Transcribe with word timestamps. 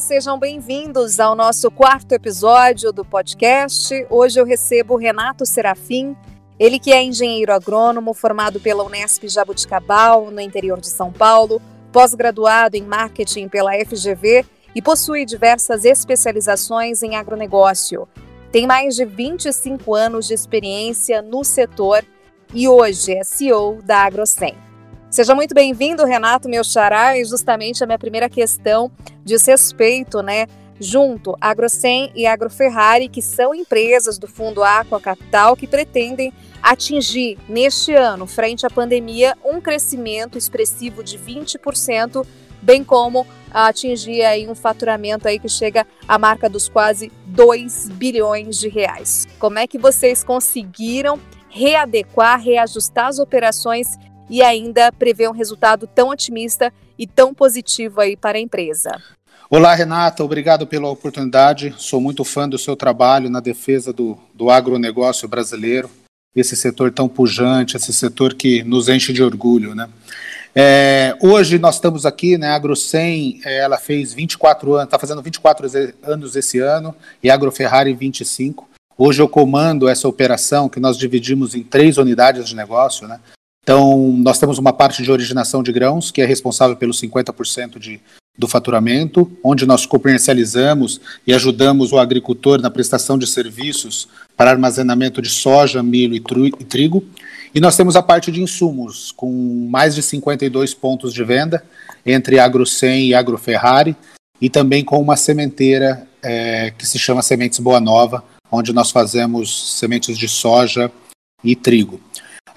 Sejam 0.00 0.38
bem-vindos 0.38 1.18
ao 1.18 1.34
nosso 1.34 1.70
quarto 1.72 2.12
episódio 2.12 2.92
do 2.92 3.04
podcast. 3.04 3.92
Hoje 4.08 4.38
eu 4.38 4.44
recebo 4.44 4.96
Renato 4.96 5.44
Serafim, 5.44 6.16
ele 6.56 6.78
que 6.78 6.92
é 6.92 7.02
engenheiro 7.02 7.52
agrônomo 7.52 8.14
formado 8.14 8.60
pela 8.60 8.84
Unesp 8.84 9.28
Jabuticabal, 9.28 10.30
no 10.30 10.40
interior 10.40 10.80
de 10.80 10.88
São 10.88 11.12
Paulo, 11.12 11.60
pós-graduado 11.90 12.76
em 12.76 12.82
marketing 12.82 13.48
pela 13.48 13.72
FGV 13.72 14.44
e 14.72 14.80
possui 14.80 15.24
diversas 15.24 15.84
especializações 15.84 17.02
em 17.02 17.16
agronegócio. 17.16 18.06
Tem 18.52 18.68
mais 18.68 18.94
de 18.94 19.04
25 19.04 19.94
anos 19.94 20.28
de 20.28 20.34
experiência 20.34 21.20
no 21.20 21.42
setor 21.42 22.04
e 22.54 22.68
hoje 22.68 23.14
é 23.14 23.24
CEO 23.24 23.82
da 23.82 24.04
AgroSem. 24.04 24.67
Seja 25.10 25.34
muito 25.34 25.54
bem-vindo, 25.54 26.04
Renato, 26.04 26.50
meu 26.50 26.62
xará, 26.62 27.16
e 27.16 27.24
justamente 27.24 27.82
a 27.82 27.86
minha 27.86 27.98
primeira 27.98 28.28
questão 28.28 28.90
diz 29.24 29.46
respeito, 29.46 30.20
né, 30.20 30.46
junto 30.78 31.34
AgroSem 31.40 32.12
e 32.14 32.26
AgroFerrari, 32.26 33.08
que 33.08 33.22
são 33.22 33.54
empresas 33.54 34.18
do 34.18 34.28
Fundo 34.28 34.62
Aqua 34.62 35.00
Capital 35.00 35.56
que 35.56 35.66
pretendem 35.66 36.30
atingir 36.62 37.38
neste 37.48 37.94
ano, 37.94 38.26
frente 38.26 38.66
à 38.66 38.70
pandemia, 38.70 39.34
um 39.42 39.62
crescimento 39.62 40.36
expressivo 40.36 41.02
de 41.02 41.18
20%, 41.18 42.26
bem 42.60 42.84
como 42.84 43.26
atingir 43.50 44.22
aí 44.22 44.46
um 44.46 44.54
faturamento 44.54 45.26
aí 45.26 45.38
que 45.38 45.48
chega 45.48 45.86
à 46.06 46.18
marca 46.18 46.50
dos 46.50 46.68
quase 46.68 47.10
2 47.28 47.88
bilhões 47.94 48.58
de 48.58 48.68
reais. 48.68 49.26
Como 49.38 49.58
é 49.58 49.66
que 49.66 49.78
vocês 49.78 50.22
conseguiram 50.22 51.18
readequar, 51.48 52.38
reajustar 52.40 53.06
as 53.06 53.18
operações 53.18 53.98
e 54.28 54.42
ainda 54.42 54.92
prevê 54.92 55.28
um 55.28 55.32
resultado 55.32 55.86
tão 55.86 56.08
otimista 56.08 56.72
e 56.98 57.06
tão 57.06 57.32
positivo 57.32 58.00
aí 58.00 58.16
para 58.16 58.38
a 58.38 58.40
empresa. 58.40 58.90
Olá, 59.50 59.74
Renata, 59.74 60.22
obrigado 60.22 60.66
pela 60.66 60.90
oportunidade. 60.90 61.74
Sou 61.78 62.00
muito 62.00 62.22
fã 62.24 62.48
do 62.48 62.58
seu 62.58 62.76
trabalho 62.76 63.30
na 63.30 63.40
defesa 63.40 63.92
do, 63.92 64.18
do 64.34 64.50
agronegócio 64.50 65.26
brasileiro, 65.26 65.90
esse 66.36 66.54
setor 66.54 66.92
tão 66.92 67.08
pujante, 67.08 67.76
esse 67.76 67.92
setor 67.92 68.34
que 68.34 68.62
nos 68.62 68.88
enche 68.88 69.12
de 69.12 69.22
orgulho, 69.22 69.74
né? 69.74 69.88
É, 70.54 71.16
hoje 71.22 71.58
nós 71.58 71.76
estamos 71.76 72.04
aqui, 72.04 72.36
né, 72.36 72.48
a 72.48 72.56
AgroSem, 72.56 73.40
é, 73.44 73.58
ela 73.58 73.78
fez 73.78 74.12
24 74.12 74.74
anos, 74.74 74.84
está 74.86 74.98
fazendo 74.98 75.22
24 75.22 75.68
anos 76.02 76.36
esse 76.36 76.58
ano, 76.58 76.94
e 77.22 77.30
a 77.30 77.34
AgroFerrari 77.34 77.94
25. 77.94 78.68
Hoje 78.96 79.22
eu 79.22 79.28
comando 79.28 79.88
essa 79.88 80.08
operação 80.08 80.68
que 80.68 80.80
nós 80.80 80.98
dividimos 80.98 81.54
em 81.54 81.62
três 81.62 81.96
unidades 81.96 82.48
de 82.48 82.56
negócio, 82.56 83.06
né? 83.06 83.20
Então, 83.68 84.14
nós 84.16 84.38
temos 84.38 84.56
uma 84.56 84.72
parte 84.72 85.02
de 85.02 85.12
originação 85.12 85.62
de 85.62 85.70
grãos, 85.70 86.10
que 86.10 86.22
é 86.22 86.24
responsável 86.24 86.74
pelos 86.74 86.98
50% 87.02 87.78
de, 87.78 88.00
do 88.34 88.48
faturamento, 88.48 89.30
onde 89.44 89.66
nós 89.66 89.84
comercializamos 89.84 90.98
e 91.26 91.34
ajudamos 91.34 91.92
o 91.92 91.98
agricultor 91.98 92.62
na 92.62 92.70
prestação 92.70 93.18
de 93.18 93.26
serviços 93.26 94.08
para 94.34 94.52
armazenamento 94.52 95.20
de 95.20 95.28
soja, 95.28 95.82
milho 95.82 96.14
e 96.14 96.64
trigo. 96.64 97.04
E 97.54 97.60
nós 97.60 97.76
temos 97.76 97.94
a 97.94 98.00
parte 98.00 98.32
de 98.32 98.42
insumos, 98.42 99.12
com 99.12 99.68
mais 99.70 99.94
de 99.94 100.02
52 100.02 100.72
pontos 100.72 101.12
de 101.12 101.22
venda 101.22 101.62
entre 102.06 102.38
AgroSem 102.38 103.08
e 103.08 103.14
AgroFerrari, 103.14 103.94
e 104.40 104.48
também 104.48 104.82
com 104.82 104.98
uma 104.98 105.14
sementeira 105.14 106.08
é, 106.22 106.70
que 106.70 106.86
se 106.86 106.98
chama 106.98 107.20
Sementes 107.20 107.58
Boa 107.58 107.80
Nova, 107.80 108.24
onde 108.50 108.72
nós 108.72 108.90
fazemos 108.90 109.78
sementes 109.78 110.16
de 110.16 110.26
soja 110.26 110.90
e 111.44 111.54
trigo. 111.54 112.00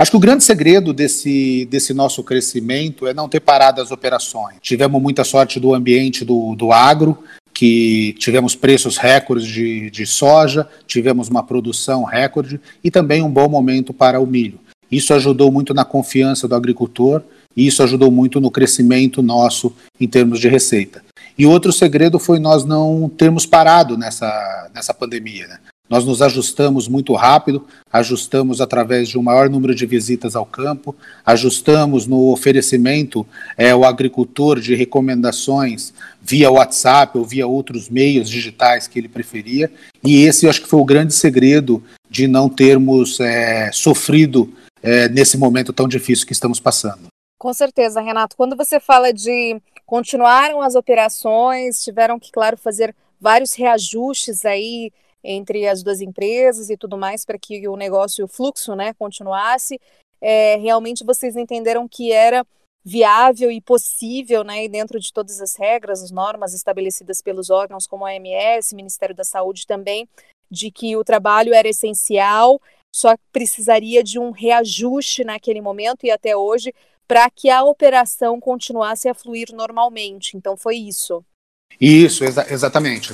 Acho 0.02 0.10
que 0.10 0.18
o 0.18 0.20
grande 0.20 0.44
segredo 0.44 0.94
desse, 0.94 1.68
desse 1.70 1.94
nosso 1.94 2.24
crescimento 2.24 3.06
é 3.06 3.14
não 3.14 3.30
ter 3.30 3.40
parado 3.40 3.80
as 3.80 3.92
operações. 3.92 4.56
Tivemos 4.60 5.00
muita 5.00 5.24
sorte 5.24 5.60
do 5.60 5.76
ambiente 5.76 6.26
do, 6.26 6.56
do 6.56 6.72
agro, 6.72 7.20
que 7.54 8.16
tivemos 8.18 8.56
preços 8.56 8.98
recordes 8.98 9.46
de, 9.46 9.92
de 9.92 10.08
soja, 10.08 10.68
tivemos 10.88 11.30
uma 11.30 11.44
produção 11.44 12.04
recorde 12.04 12.60
e 12.84 12.90
também 12.90 13.22
um 13.22 13.30
bom 13.30 13.48
momento 13.48 13.94
para 13.94 14.20
o 14.20 14.26
milho. 14.26 14.58
Isso 14.92 15.14
ajudou 15.14 15.52
muito 15.52 15.72
na 15.72 15.86
confiança 15.86 16.48
do 16.48 16.56
agricultor 16.56 17.22
e 17.56 17.68
isso 17.68 17.84
ajudou 17.84 18.10
muito 18.10 18.42
no 18.42 18.50
crescimento 18.50 19.22
nosso 19.22 19.72
em 20.00 20.08
termos 20.08 20.40
de 20.40 20.50
receita. 20.50 21.04
E 21.38 21.46
outro 21.46 21.72
segredo 21.72 22.18
foi 22.18 22.40
nós 22.40 22.66
não 22.66 23.08
termos 23.08 23.46
parado 23.46 23.96
nessa, 23.96 24.68
nessa 24.74 24.96
pandemia. 24.96 25.48
Né? 25.48 25.60
Nós 25.92 26.06
nos 26.06 26.22
ajustamos 26.22 26.88
muito 26.88 27.14
rápido, 27.16 27.68
ajustamos 27.92 28.62
através 28.62 29.10
de 29.10 29.18
um 29.20 29.22
maior 29.22 29.50
número 29.50 29.76
de 29.76 29.86
visitas 29.86 30.38
ao 30.38 30.46
campo, 30.46 30.96
ajustamos 31.26 32.08
no 32.08 32.32
oferecimento 32.32 33.28
é, 33.58 33.72
ao 33.72 33.84
agricultor 33.84 34.58
de 34.62 34.74
recomendações 34.74 35.94
via 36.22 36.50
WhatsApp 36.50 37.18
ou 37.18 37.26
via 37.26 37.46
outros 37.46 37.90
meios 37.90 38.30
digitais 38.30 38.88
que 38.88 38.98
ele 38.98 39.10
preferia. 39.10 39.70
E 40.02 40.24
esse 40.24 40.46
eu 40.46 40.50
acho 40.50 40.62
que 40.62 40.70
foi 40.70 40.80
o 40.80 40.86
grande 40.86 41.14
segredo 41.14 41.84
de 42.10 42.26
não 42.26 42.48
termos 42.48 43.20
é, 43.20 43.70
sofrido 43.74 44.50
é, 44.82 45.10
nesse 45.10 45.38
momento 45.38 45.74
tão 45.74 45.90
difícil 45.90 46.26
que 46.26 46.32
estamos 46.32 46.58
passando. 46.58 47.08
Com 47.38 47.54
certeza, 47.54 48.00
Renato. 48.00 48.38
Quando 48.38 48.56
você 48.56 48.80
fala 48.80 49.12
de 49.12 49.62
continuaram 49.86 50.62
as 50.62 50.74
operações, 50.76 51.84
tiveram 51.84 52.18
que, 52.18 52.32
claro, 52.32 52.56
fazer 52.56 52.96
vários 53.20 53.54
reajustes 53.54 54.46
aí 54.46 54.90
entre 55.24 55.68
as 55.68 55.84
duas 55.84 56.02
empresas 56.02 56.70
e 56.70 56.78
tudo 56.78 56.98
mais 56.98 57.26
para 57.26 57.38
que 57.38 57.68
o 57.68 57.76
negócio, 57.76 58.26
o 58.26 58.28
fluxo, 58.28 58.76
né, 58.76 58.94
continuasse. 58.94 59.80
É, 60.20 60.56
realmente 60.58 61.04
vocês 61.04 61.36
entenderam 61.36 61.88
que 61.88 62.12
era 62.12 62.46
viável 62.84 63.52
e 63.52 63.62
possível, 63.62 64.44
né, 64.44 64.68
dentro 64.68 65.00
de 65.00 65.14
todas 65.14 65.40
as 65.40 65.56
regras, 65.56 66.02
as 66.02 66.12
normas 66.12 66.54
estabelecidas 66.54 67.22
pelos 67.22 67.50
órgãos 67.50 67.86
como 67.86 68.06
a 68.06 68.10
OMS, 68.10 68.76
Ministério 68.76 69.16
da 69.16 69.24
Saúde 69.24 69.68
também, 69.68 70.08
de 70.50 70.72
que 70.72 70.96
o 70.96 71.04
trabalho 71.04 71.54
era 71.54 71.70
essencial, 71.70 72.60
só 72.94 73.16
precisaria 73.32 74.04
de 74.04 74.20
um 74.20 74.32
reajuste 74.32 75.24
naquele 75.24 75.62
momento 75.62 76.06
e 76.06 76.12
até 76.12 76.36
hoje 76.36 76.74
para 77.08 77.30
que 77.30 77.50
a 77.50 77.64
operação 77.64 78.40
continuasse 78.40 79.08
a 79.08 79.14
fluir 79.14 79.50
normalmente. 79.54 80.36
Então 80.36 80.58
foi 80.58 80.78
isso. 80.78 81.24
Isso, 81.80 82.24
exa 82.24 82.46
exatamente. 82.52 83.14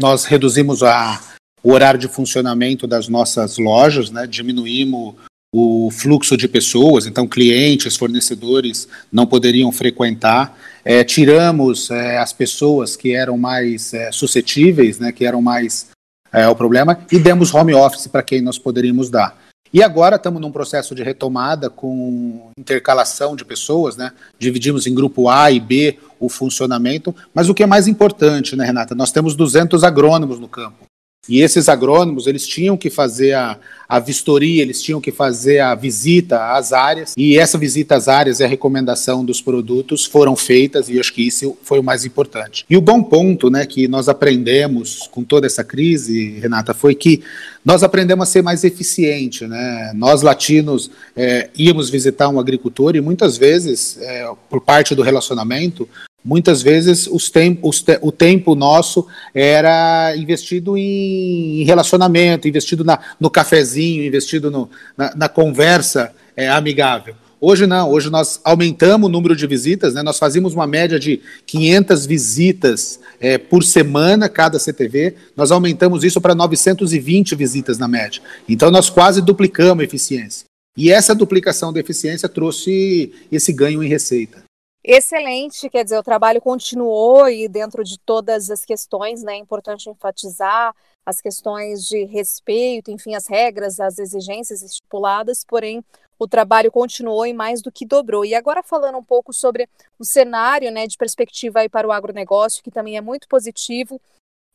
Nós 0.00 0.24
reduzimos 0.24 0.82
a, 0.82 1.18
o 1.62 1.72
horário 1.72 1.98
de 1.98 2.08
funcionamento 2.08 2.86
das 2.86 3.08
nossas 3.08 3.58
lojas, 3.58 4.10
né, 4.10 4.26
diminuímos 4.26 5.14
o 5.52 5.90
fluxo 5.90 6.36
de 6.36 6.46
pessoas, 6.46 7.06
então 7.06 7.26
clientes, 7.26 7.96
fornecedores 7.96 8.86
não 9.10 9.26
poderiam 9.26 9.72
frequentar, 9.72 10.56
é, 10.84 11.02
tiramos 11.02 11.90
é, 11.90 12.18
as 12.18 12.32
pessoas 12.32 12.96
que 12.96 13.14
eram 13.14 13.38
mais 13.38 13.94
é, 13.94 14.12
suscetíveis, 14.12 14.98
né, 14.98 15.10
que 15.10 15.24
eram 15.24 15.40
mais 15.40 15.88
é, 16.32 16.46
o 16.48 16.54
problema, 16.54 16.98
e 17.10 17.18
demos 17.18 17.54
home 17.54 17.74
office 17.74 18.06
para 18.06 18.22
quem 18.22 18.42
nós 18.42 18.58
poderíamos 18.58 19.08
dar. 19.08 19.38
E 19.72 19.82
agora 19.82 20.16
estamos 20.16 20.40
num 20.40 20.50
processo 20.50 20.94
de 20.94 21.02
retomada 21.02 21.68
com 21.68 22.50
intercalação 22.58 23.36
de 23.36 23.44
pessoas, 23.44 23.98
né? 23.98 24.12
Dividimos 24.38 24.86
em 24.86 24.94
grupo 24.94 25.28
A 25.28 25.50
e 25.50 25.60
B 25.60 25.98
o 26.18 26.30
funcionamento, 26.30 27.14
mas 27.34 27.50
o 27.50 27.54
que 27.54 27.62
é 27.62 27.66
mais 27.66 27.86
importante, 27.86 28.56
né, 28.56 28.64
Renata? 28.64 28.94
Nós 28.94 29.12
temos 29.12 29.36
200 29.36 29.84
agrônomos 29.84 30.38
no 30.38 30.48
campo. 30.48 30.87
E 31.28 31.42
esses 31.42 31.68
agrônomos, 31.68 32.26
eles 32.26 32.46
tinham 32.46 32.76
que 32.76 32.88
fazer 32.88 33.34
a, 33.34 33.58
a 33.86 33.98
vistoria, 33.98 34.62
eles 34.62 34.82
tinham 34.82 35.00
que 35.00 35.12
fazer 35.12 35.60
a 35.60 35.74
visita 35.74 36.52
às 36.54 36.72
áreas, 36.72 37.12
e 37.16 37.36
essa 37.36 37.58
visita 37.58 37.96
às 37.96 38.08
áreas 38.08 38.40
e 38.40 38.44
a 38.44 38.48
recomendação 38.48 39.22
dos 39.22 39.40
produtos 39.40 40.06
foram 40.06 40.34
feitas, 40.34 40.88
e 40.88 40.98
acho 40.98 41.12
que 41.12 41.26
isso 41.26 41.56
foi 41.62 41.78
o 41.78 41.82
mais 41.82 42.06
importante. 42.06 42.64
E 42.68 42.76
o 42.76 42.80
bom 42.80 43.02
ponto 43.02 43.50
né, 43.50 43.66
que 43.66 43.86
nós 43.86 44.08
aprendemos 44.08 45.06
com 45.12 45.22
toda 45.22 45.46
essa 45.46 45.62
crise, 45.62 46.38
Renata, 46.38 46.72
foi 46.72 46.94
que 46.94 47.22
nós 47.62 47.82
aprendemos 47.82 48.26
a 48.26 48.32
ser 48.32 48.42
mais 48.42 48.64
eficiente. 48.64 49.46
Né? 49.46 49.92
Nós, 49.94 50.22
latinos, 50.22 50.90
é, 51.14 51.50
íamos 51.54 51.90
visitar 51.90 52.30
um 52.30 52.40
agricultor 52.40 52.96
e 52.96 53.02
muitas 53.02 53.36
vezes, 53.36 53.98
é, 54.00 54.30
por 54.48 54.62
parte 54.62 54.94
do 54.94 55.02
relacionamento, 55.02 55.86
Muitas 56.28 56.60
vezes 56.60 57.06
os 57.06 57.30
tem, 57.30 57.58
os 57.62 57.80
te, 57.80 57.98
o 58.02 58.12
tempo 58.12 58.54
nosso 58.54 59.06
era 59.32 60.14
investido 60.14 60.76
em 60.76 61.64
relacionamento, 61.64 62.46
investido 62.46 62.84
na, 62.84 62.98
no 63.18 63.30
cafezinho, 63.30 64.04
investido 64.04 64.50
no, 64.50 64.68
na, 64.94 65.16
na, 65.16 65.28
conversa 65.30 66.12
é, 66.36 66.46
amigável. 66.46 67.14
Hoje 67.40 67.66
não, 67.66 67.90
hoje 67.90 68.10
nós 68.10 68.42
aumentamos 68.44 69.08
o 69.08 69.10
número 69.10 69.34
de 69.34 69.46
visitas, 69.46 69.94
né? 69.94 70.02
nós 70.02 70.18
fazíamos 70.18 70.52
uma 70.52 70.66
média 70.66 70.98
de 70.98 71.22
500 71.46 72.04
visitas 72.04 73.00
é, 73.18 73.38
por 73.38 73.64
semana 73.64 74.28
cada 74.28 74.58
CTV, 74.58 75.14
nós 75.34 75.50
aumentamos 75.50 76.04
isso 76.04 76.20
para 76.20 76.34
920 76.34 77.34
visitas 77.36 77.78
na 77.78 77.88
média. 77.88 78.20
Então 78.46 78.70
nós 78.70 78.90
quase 78.90 79.22
duplicamos 79.22 79.80
a 79.80 79.84
eficiência. 79.86 80.44
E 80.76 80.92
essa 80.92 81.14
duplicação 81.14 81.72
da 81.72 81.80
eficiência 81.80 82.28
trouxe 82.28 83.14
esse 83.32 83.50
ganho 83.50 83.82
em 83.82 83.88
receita 83.88 84.46
excelente, 84.82 85.68
quer 85.68 85.84
dizer, 85.84 85.98
o 85.98 86.02
trabalho 86.02 86.40
continuou 86.40 87.28
e 87.28 87.48
dentro 87.48 87.84
de 87.84 87.98
todas 87.98 88.50
as 88.50 88.64
questões, 88.64 89.22
né, 89.22 89.34
é 89.34 89.38
importante 89.38 89.90
enfatizar 89.90 90.74
as 91.04 91.20
questões 91.20 91.84
de 91.86 92.04
respeito, 92.04 92.90
enfim, 92.90 93.14
as 93.14 93.26
regras, 93.26 93.80
as 93.80 93.98
exigências 93.98 94.62
estipuladas, 94.62 95.44
porém 95.44 95.82
o 96.18 96.26
trabalho 96.26 96.70
continuou 96.70 97.24
e 97.24 97.32
mais 97.32 97.62
do 97.62 97.70
que 97.70 97.86
dobrou. 97.86 98.24
E 98.24 98.34
agora 98.34 98.62
falando 98.62 98.98
um 98.98 99.04
pouco 99.04 99.32
sobre 99.32 99.68
o 99.98 100.04
cenário 100.04 100.70
né, 100.70 100.86
de 100.86 100.96
perspectiva 100.96 101.60
aí 101.60 101.68
para 101.68 101.86
o 101.86 101.92
agronegócio, 101.92 102.62
que 102.62 102.70
também 102.70 102.96
é 102.96 103.00
muito 103.00 103.28
positivo, 103.28 104.00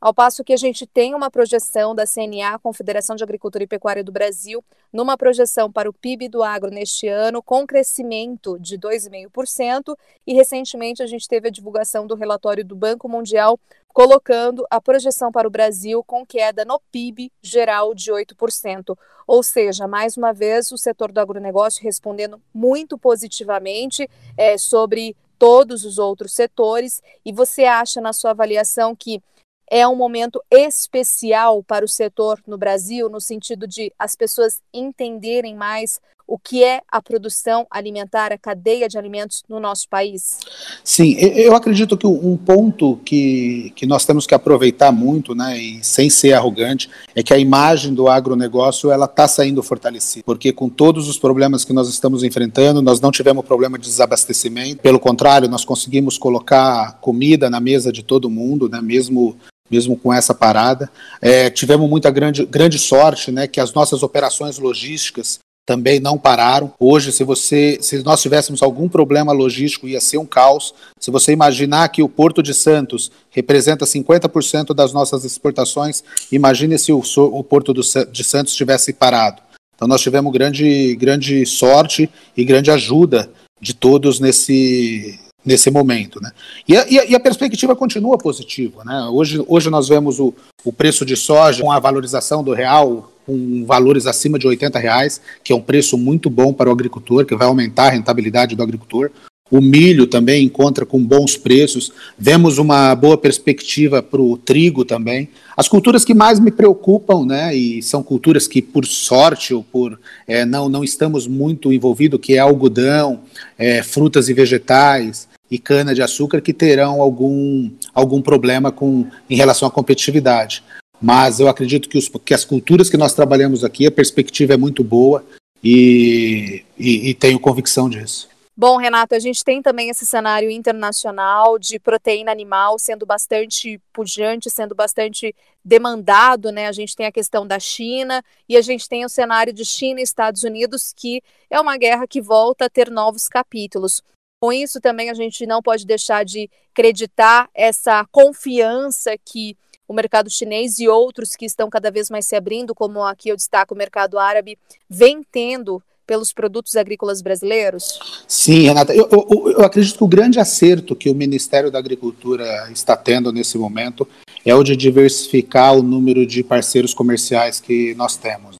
ao 0.04 0.14
passo 0.14 0.44
que 0.44 0.52
a 0.52 0.58
gente 0.58 0.86
tem 0.86 1.16
uma 1.16 1.32
projeção 1.32 1.96
da 1.96 2.06
CNA, 2.06 2.60
Confederação 2.60 3.16
de 3.16 3.24
Agricultura 3.24 3.64
e 3.64 3.68
Pecuária 3.68 4.04
do 4.04 4.12
Brasil, 4.12 4.62
numa 4.92 5.18
projeção 5.18 5.72
para 5.72 5.90
o 5.90 5.94
PIB 5.94 6.28
do 6.28 6.44
agro 6.44 6.70
neste 6.70 7.08
ano, 7.08 7.42
com 7.42 7.66
crescimento 7.66 8.60
de 8.60 8.78
2,5%, 8.78 9.96
e 10.28 10.34
recentemente 10.34 11.02
a 11.02 11.08
gente 11.08 11.26
teve 11.26 11.48
a 11.48 11.52
divulgação 11.52 12.06
do 12.06 12.16
relatório 12.16 12.66
do 12.66 12.76
Banco 12.76 13.08
Mundial, 13.08 13.58
colocando 13.94 14.68
a 14.70 14.82
projeção 14.82 15.32
para 15.32 15.48
o 15.48 15.52
Brasil 15.52 16.04
com 16.04 16.26
queda 16.26 16.66
no 16.66 16.82
PIB 16.92 17.32
geral 17.42 17.96
de 17.96 18.12
8%. 18.12 18.98
Ou 19.26 19.42
seja, 19.42 19.88
mais 19.88 20.18
uma 20.18 20.34
vez, 20.34 20.70
o 20.74 20.78
setor 20.78 21.14
do 21.14 21.22
agronegócio 21.22 21.82
respondendo 21.82 22.42
muito 22.54 22.98
positivamente 22.98 24.10
é, 24.36 24.58
sobre 24.58 25.16
todos 25.40 25.86
os 25.86 25.98
outros 25.98 26.34
setores, 26.34 27.02
e 27.24 27.32
você 27.32 27.64
acha, 27.64 28.02
na 28.02 28.12
sua 28.12 28.32
avaliação, 28.32 28.94
que 28.94 29.22
é 29.70 29.88
um 29.88 29.96
momento 29.96 30.44
especial 30.52 31.64
para 31.64 31.86
o 31.86 31.88
setor 31.88 32.40
no 32.46 32.58
Brasil, 32.58 33.10
no 33.10 33.20
sentido 33.22 33.68
de 33.68 33.94
as 33.98 34.16
pessoas 34.16 34.62
entenderem 34.74 35.56
mais 35.56 36.00
o 36.28 36.38
que 36.38 36.64
é 36.64 36.82
a 36.92 37.02
produção 37.02 37.68
alimentar, 37.70 38.32
a 38.32 38.38
cadeia 38.38 38.88
de 38.88 38.98
alimentos 38.98 39.44
no 39.48 39.60
nosso 39.60 39.88
país? 39.90 40.38
Sim, 40.84 41.14
eu 41.20 41.56
acredito 41.56 41.98
que 41.98 42.08
um 42.08 42.38
ponto 42.38 42.98
que, 43.06 43.72
que 43.76 43.86
nós 43.86 44.06
temos 44.06 44.26
que 44.26 44.34
aproveitar 44.34 44.92
muito, 44.92 45.36
né, 45.36 45.58
e 45.58 45.84
sem 45.84 46.10
ser 46.10 46.34
arrogante, 46.34 46.90
é 47.16 47.22
que 47.22 47.34
a 47.34 47.38
imagem 47.38 47.94
do 47.94 48.08
agronegócio 48.08 48.92
ela 48.92 49.06
está 49.06 49.28
saindo 49.28 49.62
fortalecida, 49.62 50.24
porque 50.26 50.52
com 50.52 50.70
todos 50.70 51.08
os 51.08 51.18
problemas 51.18 51.66
que 51.66 51.74
nós 51.74 51.90
estamos 51.90 52.24
enfrentando, 52.24 52.82
nós 52.82 53.00
não 53.00 53.12
tivemos 53.12 53.46
problema 53.46 53.78
de 53.78 53.88
desabastecimento, 53.88 54.82
pelo 54.82 55.00
contrário, 55.00 55.50
nós 55.50 55.66
conseguimos 55.66 56.18
colocar 56.18 57.00
comida 57.02 57.50
na 57.50 57.60
mesa 57.60 57.92
de 57.92 58.04
todo 58.04 58.30
mundo, 58.30 58.70
né, 58.70 58.82
mesmo 58.82 59.36
mesmo 59.72 59.98
com 59.98 60.14
essa 60.14 60.36
parada. 60.36 60.92
É, 61.20 61.50
tivemos 61.50 61.90
muita 61.90 62.12
grande, 62.12 62.46
grande 62.46 62.78
sorte, 62.78 63.32
né, 63.32 63.48
que 63.48 63.60
as 63.60 63.74
nossas 63.74 64.04
operações 64.04 64.60
logísticas 64.60 65.40
também 65.66 66.00
não 66.00 66.18
pararam. 66.18 66.74
Hoje, 66.80 67.12
se 67.12 67.24
você, 67.24 67.78
se 67.82 68.04
nós 68.04 68.22
tivéssemos 68.22 68.62
algum 68.62 68.90
problema 68.90 69.32
logístico, 69.32 69.88
ia 69.88 70.02
ser 70.02 70.18
um 70.18 70.26
caos. 70.26 70.74
Se 71.00 71.10
você 71.10 71.32
imaginar 71.32 71.88
que 71.90 72.04
o 72.04 72.10
Porto 72.10 72.44
de 72.44 72.54
Santos 72.54 73.12
representa 73.30 73.86
50% 73.86 74.74
das 74.74 74.92
nossas 74.92 75.24
exportações, 75.24 76.04
imagine 76.32 76.78
se 76.78 76.92
o, 76.92 77.02
o 77.18 77.44
Porto 77.44 77.74
do, 77.74 77.82
de 77.82 78.24
Santos 78.24 78.56
tivesse 78.56 78.94
parado. 78.94 79.42
Então, 79.76 79.88
nós 79.88 80.02
tivemos 80.02 80.32
grande, 80.32 80.96
grande 80.96 81.46
sorte 81.46 82.10
e 82.36 82.44
grande 82.44 82.70
ajuda 82.70 83.30
de 83.60 83.74
todos 83.74 84.20
nesse, 84.20 85.20
nesse 85.46 85.72
momento. 85.72 86.22
Né? 86.22 86.32
E, 86.68 86.78
a, 86.78 87.06
e 87.06 87.16
a 87.16 87.20
perspectiva 87.20 87.76
continua 87.76 88.18
positiva. 88.18 88.84
Né? 88.84 89.08
Hoje, 89.12 89.44
hoje 89.48 89.70
nós 89.70 89.88
vemos 89.88 90.20
o, 90.20 90.34
o 90.64 90.72
preço 90.72 91.06
de 91.06 91.16
soja 91.16 91.64
com 91.64 91.72
a 91.72 91.80
valorização 91.80 92.44
do 92.44 92.54
real 92.54 93.13
com 93.26 93.66
valores 93.66 94.06
acima 94.06 94.38
de 94.38 94.48
80 94.48 94.80
reais, 94.80 95.22
que 95.44 95.52
é 95.52 95.56
um 95.56 95.62
preço 95.62 95.98
muito 95.98 96.30
bom 96.30 96.54
para 96.54 96.70
o 96.70 96.74
agricultor, 96.74 97.26
que 97.26 97.36
vai 97.36 97.48
aumentar 97.48 97.88
a 97.88 97.92
rentabilidade 97.92 98.56
do 98.56 98.64
agricultor. 98.64 99.12
O 99.52 99.62
milho 99.62 100.08
também 100.08 100.44
encontra 100.44 100.84
com 100.84 101.04
bons 101.04 101.38
preços. 101.38 101.92
Vemos 102.18 102.58
uma 102.58 102.96
boa 102.96 103.18
perspectiva 103.18 104.02
para 104.02 104.22
o 104.22 104.36
trigo 104.36 104.84
também. 104.84 105.30
As 105.56 105.68
culturas 105.68 106.04
que 106.04 106.14
mais 106.14 106.40
me 106.40 106.50
preocupam, 106.50 107.24
né, 107.24 107.56
e 107.56 107.84
são 107.84 108.02
culturas 108.02 108.48
que, 108.48 108.62
por 108.64 108.86
sorte 108.86 109.54
ou 109.54 109.64
por 109.64 110.00
é, 110.28 110.44
não, 110.44 110.70
não 110.70 110.84
estamos 110.84 111.28
muito 111.28 111.72
envolvidos, 111.72 112.20
que 112.20 112.34
é 112.34 112.40
algodão, 112.40 113.20
é, 113.56 113.84
frutas 113.84 114.28
e 114.28 114.34
vegetais, 114.34 115.28
e 115.52 115.60
cana-de-açúcar 115.60 116.42
que 116.42 116.52
terão 116.52 117.00
algum, 117.00 117.70
algum 117.94 118.24
problema 118.24 118.72
com, 118.72 119.06
em 119.30 119.36
relação 119.36 119.68
à 119.68 119.72
competitividade. 119.72 120.64
Mas 121.04 121.42
eu 121.42 121.50
acredito 121.50 121.90
que, 121.90 121.98
os, 121.98 122.08
que 122.08 122.34
as 122.34 122.46
culturas 122.46 122.90
que 122.90 122.96
nós 122.96 123.14
trabalhamos 123.14 123.66
aqui, 123.66 123.86
a 123.86 123.92
perspectiva 123.92 124.54
é 124.54 124.58
muito 124.58 124.86
boa 124.86 125.22
e, 125.62 126.64
e, 126.80 127.10
e 127.10 127.14
tenho 127.14 127.38
convicção 127.42 127.90
disso. 127.90 128.30
Bom, 128.56 128.78
Renato, 128.78 129.14
a 129.14 129.20
gente 129.20 129.44
tem 129.44 129.62
também 129.62 129.90
esse 129.90 130.06
cenário 130.06 130.50
internacional 130.50 131.60
de 131.60 131.78
proteína 131.78 132.32
animal 132.32 132.80
sendo 132.80 133.06
bastante 133.06 133.82
pujante, 133.92 134.50
sendo 134.50 134.74
bastante 134.74 135.36
demandado, 135.66 136.54
né? 136.54 136.68
A 136.68 136.72
gente 136.72 136.96
tem 136.96 137.06
a 137.06 137.12
questão 137.12 137.46
da 137.46 137.60
China 137.60 138.24
e 138.48 138.56
a 138.56 138.62
gente 138.62 138.88
tem 138.88 139.04
o 139.04 139.10
cenário 139.10 139.52
de 139.52 139.66
China 139.66 140.00
e 140.00 140.04
Estados 140.04 140.44
Unidos, 140.44 140.94
que 140.96 141.22
é 141.50 141.60
uma 141.60 141.76
guerra 141.76 142.08
que 142.08 142.22
volta 142.22 142.66
a 142.66 142.70
ter 142.70 142.90
novos 142.90 143.28
capítulos. 143.28 144.02
Com 144.42 144.54
isso, 144.54 144.80
também 144.80 145.10
a 145.10 145.14
gente 145.14 145.46
não 145.46 145.62
pode 145.62 145.86
deixar 145.86 146.24
de 146.24 146.50
acreditar 146.72 147.50
essa 147.54 148.06
confiança 148.10 149.18
que 149.18 149.58
o 149.88 149.94
mercado 149.94 150.30
chinês 150.30 150.80
e 150.80 150.88
outros 150.88 151.36
que 151.36 151.46
estão 151.46 151.70
cada 151.70 151.92
vez 151.92 152.10
mais 152.10 152.26
se 152.26 152.36
abrindo, 152.36 152.74
como 152.74 153.04
aqui 153.04 153.30
eu 153.30 153.36
destaco 153.36 153.74
o 153.74 153.78
mercado 153.78 154.18
árabe, 154.18 154.58
vem 154.90 155.24
tendo 155.24 155.82
pelos 156.06 156.34
produtos 156.34 156.76
agrícolas 156.76 157.22
brasileiros? 157.22 158.00
Sim, 158.28 158.64
Renata. 158.64 158.94
Eu, 158.94 159.08
eu, 159.12 159.52
eu, 159.58 159.66
acredito 159.66 159.98
que 159.98 160.04
o 160.04 160.08
grande 160.08 160.40
acerto 160.40 160.96
que 160.96 161.10
o 161.10 161.16
Ministério 161.16 161.72
da 161.72 161.80
Agricultura 161.80 162.70
está 162.72 162.96
tendo 162.96 163.32
nesse 163.32 163.58
momento 163.58 164.08
é 164.46 164.54
o 164.54 164.64
de 164.64 164.76
diversificar 164.76 165.74
o 165.76 165.84
número 165.84 166.26
de 166.26 166.44
parceiros 166.44 166.94
comerciais 166.94 167.60
que 167.60 167.96
nós 167.96 168.18
temos. 168.18 168.56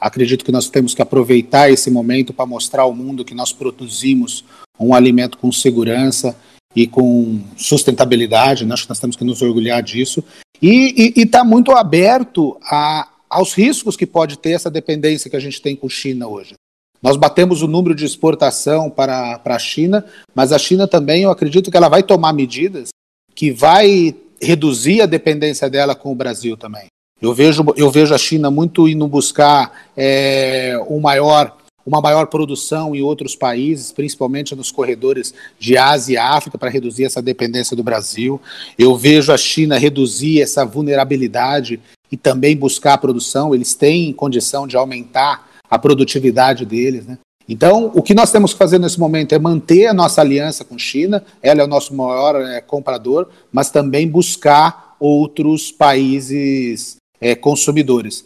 Acredito 0.00 0.44
que 0.44 0.52
nós 0.52 0.68
temos 0.68 0.94
que 0.94 1.02
aproveitar 1.02 1.70
esse 1.70 1.90
momento 1.90 2.32
para 2.32 2.46
mostrar 2.46 2.82
ao 2.82 2.94
mundo 2.94 3.24
que 3.24 3.34
nós 3.34 3.52
produzimos 3.52 4.44
um 4.78 4.94
alimento 4.94 5.38
com 5.38 5.50
segurança 5.50 6.36
e 6.74 6.86
com 6.86 7.40
sustentabilidade, 7.56 8.66
né? 8.66 8.74
acho 8.74 8.82
que 8.82 8.90
nós 8.90 8.98
temos 8.98 9.16
que 9.16 9.24
nos 9.24 9.40
orgulhar 9.40 9.82
disso, 9.82 10.22
e 10.62 11.12
está 11.16 11.44
muito 11.44 11.72
aberto 11.72 12.56
a, 12.62 13.08
aos 13.28 13.52
riscos 13.52 13.96
que 13.96 14.06
pode 14.06 14.38
ter 14.38 14.50
essa 14.50 14.70
dependência 14.70 15.30
que 15.30 15.36
a 15.36 15.40
gente 15.40 15.60
tem 15.60 15.76
com 15.76 15.88
China 15.88 16.26
hoje. 16.26 16.54
Nós 17.02 17.16
batemos 17.16 17.62
o 17.62 17.68
número 17.68 17.94
de 17.94 18.04
exportação 18.04 18.90
para, 18.90 19.38
para 19.38 19.56
a 19.56 19.58
China, 19.58 20.04
mas 20.34 20.52
a 20.52 20.58
China 20.58 20.88
também, 20.88 21.22
eu 21.22 21.30
acredito 21.30 21.70
que 21.70 21.76
ela 21.76 21.88
vai 21.88 22.02
tomar 22.02 22.32
medidas 22.32 22.88
que 23.34 23.52
vai 23.52 24.14
reduzir 24.40 25.02
a 25.02 25.06
dependência 25.06 25.68
dela 25.68 25.94
com 25.94 26.10
o 26.10 26.14
Brasil 26.14 26.56
também. 26.56 26.86
Eu 27.20 27.32
vejo, 27.32 27.64
eu 27.76 27.90
vejo 27.90 28.14
a 28.14 28.18
China 28.18 28.50
muito 28.50 28.88
indo 28.88 29.06
buscar 29.06 29.88
é, 29.96 30.78
um 30.88 31.00
maior, 31.00 31.56
uma 31.86 32.00
maior 32.00 32.26
produção 32.26 32.94
em 32.94 33.00
outros 33.00 33.36
países, 33.36 33.92
principalmente 33.92 34.56
nos 34.56 34.72
corredores 34.72 35.32
de 35.58 35.78
Ásia 35.78 36.14
e 36.14 36.16
África, 36.16 36.58
para 36.58 36.68
reduzir 36.68 37.04
essa 37.04 37.22
dependência 37.22 37.76
do 37.76 37.84
Brasil. 37.84 38.40
Eu 38.76 38.96
vejo 38.96 39.32
a 39.32 39.38
China 39.38 39.78
reduzir 39.78 40.42
essa 40.42 40.64
vulnerabilidade 40.66 41.80
e 42.10 42.16
também 42.16 42.56
buscar 42.56 42.94
a 42.94 42.98
produção. 42.98 43.54
Eles 43.54 43.74
têm 43.74 44.12
condição 44.12 44.66
de 44.66 44.76
aumentar 44.76 45.48
a 45.70 45.78
produtividade 45.78 46.66
deles. 46.66 47.06
Né? 47.06 47.18
Então, 47.48 47.92
o 47.94 48.02
que 48.02 48.14
nós 48.14 48.32
temos 48.32 48.52
que 48.52 48.58
fazer 48.58 48.80
nesse 48.80 48.98
momento 48.98 49.32
é 49.32 49.38
manter 49.38 49.86
a 49.86 49.94
nossa 49.94 50.20
aliança 50.20 50.64
com 50.64 50.76
China, 50.76 51.24
ela 51.40 51.60
é 51.60 51.64
o 51.64 51.68
nosso 51.68 51.94
maior 51.94 52.34
é, 52.36 52.60
comprador, 52.60 53.28
mas 53.52 53.70
também 53.70 54.08
buscar 54.08 54.96
outros 54.98 55.70
países 55.70 56.96
é, 57.20 57.34
consumidores. 57.36 58.24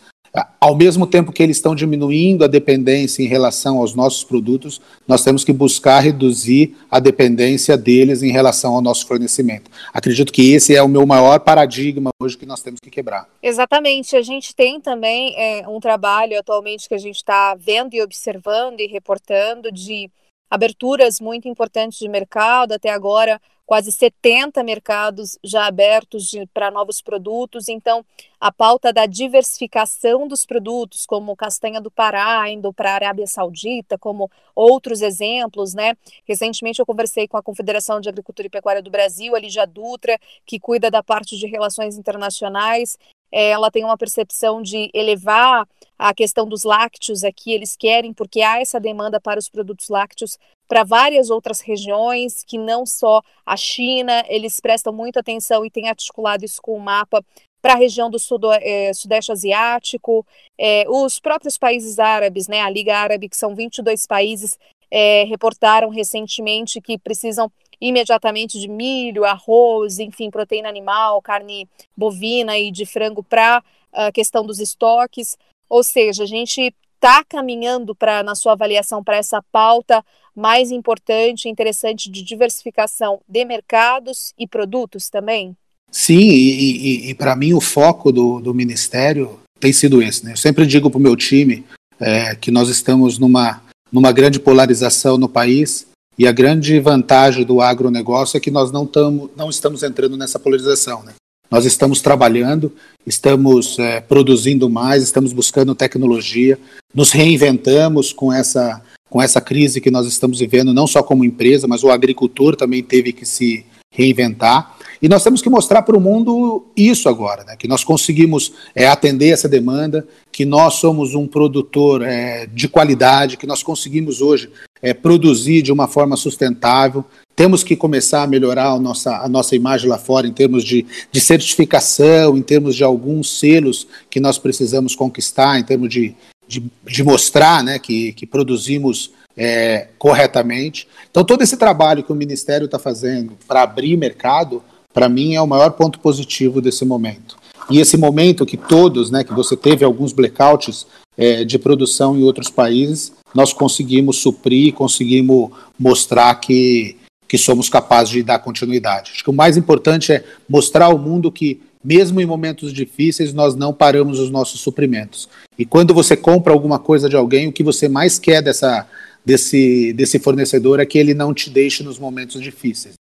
Ao 0.60 0.76
mesmo 0.76 1.06
tempo 1.06 1.32
que 1.32 1.42
eles 1.42 1.56
estão 1.56 1.74
diminuindo 1.74 2.44
a 2.44 2.46
dependência 2.46 3.22
em 3.22 3.26
relação 3.26 3.78
aos 3.78 3.94
nossos 3.94 4.22
produtos, 4.22 4.80
nós 5.06 5.24
temos 5.24 5.42
que 5.42 5.52
buscar 5.52 5.98
reduzir 6.00 6.76
a 6.88 7.00
dependência 7.00 7.76
deles 7.76 8.22
em 8.22 8.30
relação 8.30 8.74
ao 8.74 8.80
nosso 8.80 9.06
fornecimento. 9.06 9.70
Acredito 9.92 10.32
que 10.32 10.52
esse 10.52 10.76
é 10.76 10.82
o 10.82 10.88
meu 10.88 11.04
maior 11.04 11.40
paradigma 11.40 12.10
hoje 12.20 12.38
que 12.38 12.46
nós 12.46 12.62
temos 12.62 12.78
que 12.80 12.90
quebrar. 12.90 13.26
Exatamente. 13.42 14.14
A 14.14 14.22
gente 14.22 14.54
tem 14.54 14.80
também 14.80 15.34
é, 15.36 15.66
um 15.68 15.80
trabalho 15.80 16.38
atualmente 16.38 16.88
que 16.88 16.94
a 16.94 16.98
gente 16.98 17.16
está 17.16 17.56
vendo 17.56 17.94
e 17.94 18.02
observando 18.02 18.80
e 18.80 18.86
reportando 18.86 19.72
de 19.72 20.08
aberturas 20.48 21.20
muito 21.20 21.48
importantes 21.48 21.98
de 21.98 22.08
mercado. 22.08 22.72
Até 22.72 22.90
agora, 22.90 23.40
quase 23.70 23.92
70 23.92 24.64
mercados 24.64 25.38
já 25.44 25.66
abertos 25.66 26.32
para 26.52 26.72
novos 26.72 27.00
produtos. 27.00 27.68
Então, 27.68 28.04
a 28.40 28.50
pauta 28.50 28.92
da 28.92 29.06
diversificação 29.06 30.26
dos 30.26 30.44
produtos, 30.44 31.06
como 31.06 31.36
castanha 31.36 31.80
do 31.80 31.88
Pará, 31.88 32.50
indo 32.50 32.72
para 32.72 32.90
a 32.90 32.94
Arábia 32.94 33.28
Saudita, 33.28 33.96
como 33.96 34.28
outros 34.56 35.02
exemplos, 35.02 35.72
né? 35.72 35.96
Recentemente 36.24 36.80
eu 36.80 36.86
conversei 36.86 37.28
com 37.28 37.36
a 37.36 37.42
Confederação 37.44 38.00
de 38.00 38.08
Agricultura 38.08 38.48
e 38.48 38.50
Pecuária 38.50 38.82
do 38.82 38.90
Brasil, 38.90 39.36
a 39.36 39.38
Lígia 39.38 39.68
Dutra, 39.68 40.18
que 40.44 40.58
cuida 40.58 40.90
da 40.90 41.00
parte 41.00 41.38
de 41.38 41.46
relações 41.46 41.96
internacionais. 41.96 42.98
É, 43.32 43.50
ela 43.50 43.70
tem 43.70 43.84
uma 43.84 43.96
percepção 43.96 44.62
de 44.62 44.90
elevar 44.92 45.66
a 45.98 46.14
questão 46.14 46.48
dos 46.48 46.64
lácteos 46.64 47.24
aqui, 47.24 47.52
eles 47.52 47.76
querem, 47.76 48.12
porque 48.12 48.42
há 48.42 48.60
essa 48.60 48.80
demanda 48.80 49.20
para 49.20 49.38
os 49.38 49.48
produtos 49.48 49.88
lácteos 49.88 50.38
para 50.68 50.84
várias 50.84 51.30
outras 51.30 51.60
regiões, 51.60 52.44
que 52.44 52.56
não 52.56 52.86
só 52.86 53.20
a 53.44 53.56
China, 53.56 54.24
eles 54.28 54.60
prestam 54.60 54.92
muita 54.92 55.18
atenção 55.18 55.64
e 55.64 55.70
têm 55.70 55.88
articulado 55.88 56.44
isso 56.44 56.62
com 56.62 56.76
o 56.76 56.80
mapa 56.80 57.24
para 57.60 57.74
a 57.74 57.76
região 57.76 58.08
do 58.08 58.18
sudo, 58.18 58.50
é, 58.52 58.92
Sudeste 58.94 59.32
Asiático, 59.32 60.24
é, 60.58 60.84
os 60.88 61.20
próprios 61.20 61.58
países 61.58 61.98
árabes, 61.98 62.48
né, 62.48 62.60
a 62.60 62.70
Liga 62.70 62.96
Árabe, 62.96 63.28
que 63.28 63.36
são 63.36 63.54
22 63.54 64.06
países, 64.06 64.58
é, 64.90 65.24
reportaram 65.24 65.88
recentemente 65.88 66.80
que 66.80 66.98
precisam 66.98 67.50
imediatamente 67.80 68.58
de 68.58 68.68
milho, 68.68 69.24
arroz, 69.24 69.98
enfim, 69.98 70.30
proteína 70.30 70.68
animal, 70.68 71.22
carne 71.22 71.68
bovina 71.96 72.58
e 72.58 72.70
de 72.70 72.84
frango 72.84 73.22
para 73.22 73.62
a 73.92 74.12
questão 74.12 74.44
dos 74.44 74.60
estoques. 74.60 75.36
Ou 75.68 75.82
seja, 75.82 76.24
a 76.24 76.26
gente 76.26 76.74
está 76.96 77.24
caminhando 77.24 77.94
para, 77.94 78.22
na 78.22 78.34
sua 78.34 78.52
avaliação, 78.52 79.02
para 79.02 79.16
essa 79.16 79.42
pauta 79.50 80.04
mais 80.36 80.70
importante, 80.70 81.48
interessante 81.48 82.10
de 82.10 82.22
diversificação 82.22 83.20
de 83.26 83.44
mercados 83.44 84.32
e 84.38 84.46
produtos 84.46 85.08
também? 85.08 85.56
Sim, 85.90 86.18
e, 86.18 87.06
e, 87.06 87.10
e 87.10 87.14
para 87.14 87.34
mim 87.34 87.52
o 87.52 87.60
foco 87.60 88.12
do, 88.12 88.40
do 88.40 88.54
Ministério 88.54 89.40
tem 89.58 89.72
sido 89.72 90.02
esse. 90.02 90.24
Né? 90.24 90.32
Eu 90.32 90.36
sempre 90.36 90.66
digo 90.66 90.90
para 90.90 90.98
o 90.98 91.02
meu 91.02 91.16
time 91.16 91.64
é, 91.98 92.34
que 92.36 92.50
nós 92.50 92.68
estamos 92.68 93.18
numa, 93.18 93.62
numa 93.90 94.12
grande 94.12 94.38
polarização 94.38 95.18
no 95.18 95.28
país 95.28 95.86
e 96.20 96.28
a 96.28 96.32
grande 96.32 96.78
vantagem 96.78 97.46
do 97.46 97.62
agronegócio 97.62 98.36
é 98.36 98.40
que 98.40 98.50
nós 98.50 98.70
não, 98.70 98.84
tamo, 98.84 99.30
não 99.34 99.48
estamos 99.48 99.82
entrando 99.82 100.18
nessa 100.18 100.38
polarização. 100.38 101.02
Né? 101.02 101.14
Nós 101.50 101.64
estamos 101.64 102.02
trabalhando, 102.02 102.70
estamos 103.06 103.78
é, 103.78 104.02
produzindo 104.02 104.68
mais, 104.68 105.02
estamos 105.02 105.32
buscando 105.32 105.74
tecnologia, 105.74 106.58
nos 106.94 107.10
reinventamos 107.10 108.12
com 108.12 108.30
essa, 108.30 108.82
com 109.08 109.22
essa 109.22 109.40
crise 109.40 109.80
que 109.80 109.90
nós 109.90 110.06
estamos 110.06 110.40
vivendo, 110.40 110.74
não 110.74 110.86
só 110.86 111.02
como 111.02 111.24
empresa, 111.24 111.66
mas 111.66 111.82
o 111.82 111.90
agricultor 111.90 112.54
também 112.54 112.82
teve 112.82 113.14
que 113.14 113.24
se 113.24 113.64
reinventar. 113.90 114.76
E 115.00 115.08
nós 115.08 115.24
temos 115.24 115.40
que 115.40 115.48
mostrar 115.48 115.80
para 115.80 115.96
o 115.96 116.00
mundo 116.00 116.66
isso 116.76 117.08
agora, 117.08 117.44
né? 117.44 117.56
que 117.56 117.66
nós 117.66 117.82
conseguimos 117.82 118.52
é, 118.74 118.86
atender 118.86 119.30
essa 119.30 119.48
demanda, 119.48 120.06
que 120.30 120.44
nós 120.44 120.74
somos 120.74 121.14
um 121.14 121.26
produtor 121.26 122.02
é, 122.02 122.46
de 122.46 122.68
qualidade, 122.68 123.38
que 123.38 123.46
nós 123.46 123.62
conseguimos 123.62 124.20
hoje 124.20 124.50
é, 124.82 124.94
produzir 124.94 125.62
de 125.62 125.72
uma 125.72 125.86
forma 125.86 126.16
sustentável. 126.16 127.04
Temos 127.34 127.62
que 127.62 127.76
começar 127.76 128.22
a 128.22 128.26
melhorar 128.26 128.72
a 128.72 128.78
nossa, 128.78 129.16
a 129.18 129.28
nossa 129.28 129.56
imagem 129.56 129.88
lá 129.88 129.98
fora 129.98 130.26
em 130.26 130.32
termos 130.32 130.64
de, 130.64 130.86
de 131.10 131.20
certificação, 131.20 132.36
em 132.36 132.42
termos 132.42 132.76
de 132.76 132.84
alguns 132.84 133.38
selos 133.38 133.86
que 134.10 134.20
nós 134.20 134.38
precisamos 134.38 134.94
conquistar, 134.94 135.58
em 135.58 135.64
termos 135.64 135.88
de, 135.88 136.14
de, 136.46 136.62
de 136.86 137.02
mostrar 137.02 137.62
né, 137.62 137.78
que, 137.78 138.12
que 138.12 138.26
produzimos 138.26 139.12
é, 139.36 139.88
corretamente. 139.98 140.86
Então, 141.10 141.24
todo 141.24 141.42
esse 141.42 141.56
trabalho 141.56 142.02
que 142.02 142.12
o 142.12 142.16
Ministério 142.16 142.66
está 142.66 142.78
fazendo 142.78 143.32
para 143.48 143.62
abrir 143.62 143.96
mercado, 143.96 144.62
para 144.92 145.08
mim, 145.08 145.34
é 145.34 145.40
o 145.40 145.46
maior 145.46 145.70
ponto 145.70 145.98
positivo 146.00 146.60
desse 146.60 146.84
momento. 146.84 147.38
E 147.70 147.78
esse 147.78 147.96
momento 147.96 148.44
que 148.44 148.56
todos, 148.56 149.10
né, 149.10 149.22
que 149.22 149.32
você 149.32 149.56
teve 149.56 149.84
alguns 149.84 150.12
blackouts 150.12 150.86
é, 151.16 151.44
de 151.44 151.58
produção 151.58 152.16
em 152.16 152.22
outros 152.22 152.48
países, 152.48 153.12
nós 153.34 153.52
conseguimos 153.52 154.16
suprir, 154.18 154.72
conseguimos 154.72 155.50
mostrar 155.78 156.34
que, 156.36 156.96
que 157.28 157.38
somos 157.38 157.68
capazes 157.68 158.12
de 158.12 158.22
dar 158.22 158.38
continuidade. 158.38 159.12
Acho 159.12 159.24
que 159.24 159.30
o 159.30 159.34
mais 159.34 159.56
importante 159.56 160.12
é 160.12 160.24
mostrar 160.48 160.86
ao 160.86 160.98
mundo 160.98 161.30
que, 161.30 161.60
mesmo 161.82 162.20
em 162.20 162.26
momentos 162.26 162.72
difíceis, 162.72 163.32
nós 163.32 163.54
não 163.54 163.72
paramos 163.72 164.18
os 164.18 164.30
nossos 164.30 164.60
suprimentos. 164.60 165.28
E 165.58 165.64
quando 165.64 165.94
você 165.94 166.16
compra 166.16 166.52
alguma 166.52 166.78
coisa 166.78 167.08
de 167.08 167.16
alguém, 167.16 167.48
o 167.48 167.52
que 167.52 167.62
você 167.62 167.88
mais 167.88 168.18
quer 168.18 168.42
dessa, 168.42 168.86
desse, 169.24 169.92
desse 169.92 170.18
fornecedor 170.18 170.80
é 170.80 170.86
que 170.86 170.98
ele 170.98 171.14
não 171.14 171.32
te 171.32 171.50
deixe 171.50 171.82
nos 171.82 171.98
momentos 171.98 172.40
difíceis. 172.40 172.94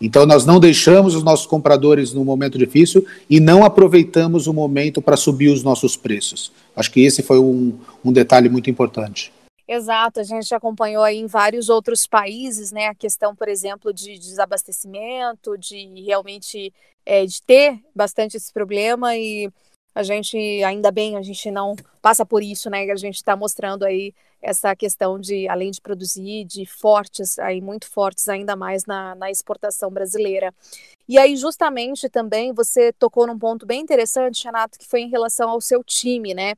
Então, 0.00 0.24
nós 0.24 0.46
não 0.46 0.58
deixamos 0.58 1.14
os 1.14 1.22
nossos 1.22 1.46
compradores 1.46 2.12
no 2.12 2.24
momento 2.24 2.56
difícil 2.56 3.06
e 3.28 3.38
não 3.38 3.64
aproveitamos 3.64 4.46
o 4.46 4.54
momento 4.54 5.02
para 5.02 5.16
subir 5.16 5.48
os 5.48 5.62
nossos 5.62 5.96
preços. 5.96 6.50
Acho 6.74 6.90
que 6.90 7.00
esse 7.04 7.22
foi 7.22 7.38
um, 7.38 7.78
um 8.04 8.12
detalhe 8.12 8.48
muito 8.48 8.70
importante. 8.70 9.32
Exato, 9.68 10.18
a 10.18 10.24
gente 10.24 10.52
acompanhou 10.52 11.04
aí 11.04 11.18
em 11.18 11.26
vários 11.26 11.68
outros 11.68 12.04
países, 12.04 12.72
né, 12.72 12.88
a 12.88 12.94
questão, 12.94 13.36
por 13.36 13.48
exemplo, 13.48 13.92
de 13.92 14.18
desabastecimento, 14.18 15.56
de 15.56 15.86
realmente 16.04 16.72
é, 17.06 17.24
de 17.24 17.40
ter 17.40 17.78
bastante 17.94 18.36
esse 18.36 18.52
problema 18.52 19.16
e 19.16 19.48
a 19.94 20.02
gente, 20.02 20.36
ainda 20.64 20.90
bem, 20.90 21.16
a 21.16 21.22
gente 21.22 21.50
não 21.50 21.74
passa 22.00 22.24
por 22.24 22.42
isso, 22.42 22.70
né? 22.70 22.90
A 22.90 22.96
gente 22.96 23.16
está 23.16 23.34
mostrando 23.34 23.84
aí 23.84 24.14
essa 24.40 24.74
questão 24.74 25.18
de, 25.18 25.48
além 25.48 25.70
de 25.70 25.80
produzir, 25.80 26.44
de 26.44 26.64
fortes, 26.64 27.38
aí 27.38 27.60
muito 27.60 27.90
fortes 27.90 28.28
ainda 28.28 28.56
mais 28.56 28.86
na, 28.86 29.14
na 29.14 29.30
exportação 29.30 29.90
brasileira. 29.90 30.54
E 31.08 31.18
aí, 31.18 31.36
justamente 31.36 32.08
também, 32.08 32.52
você 32.52 32.92
tocou 32.92 33.26
num 33.26 33.38
ponto 33.38 33.66
bem 33.66 33.80
interessante, 33.80 34.44
Renato, 34.44 34.78
que 34.78 34.86
foi 34.86 35.00
em 35.00 35.10
relação 35.10 35.50
ao 35.50 35.60
seu 35.60 35.82
time, 35.82 36.32
né? 36.34 36.54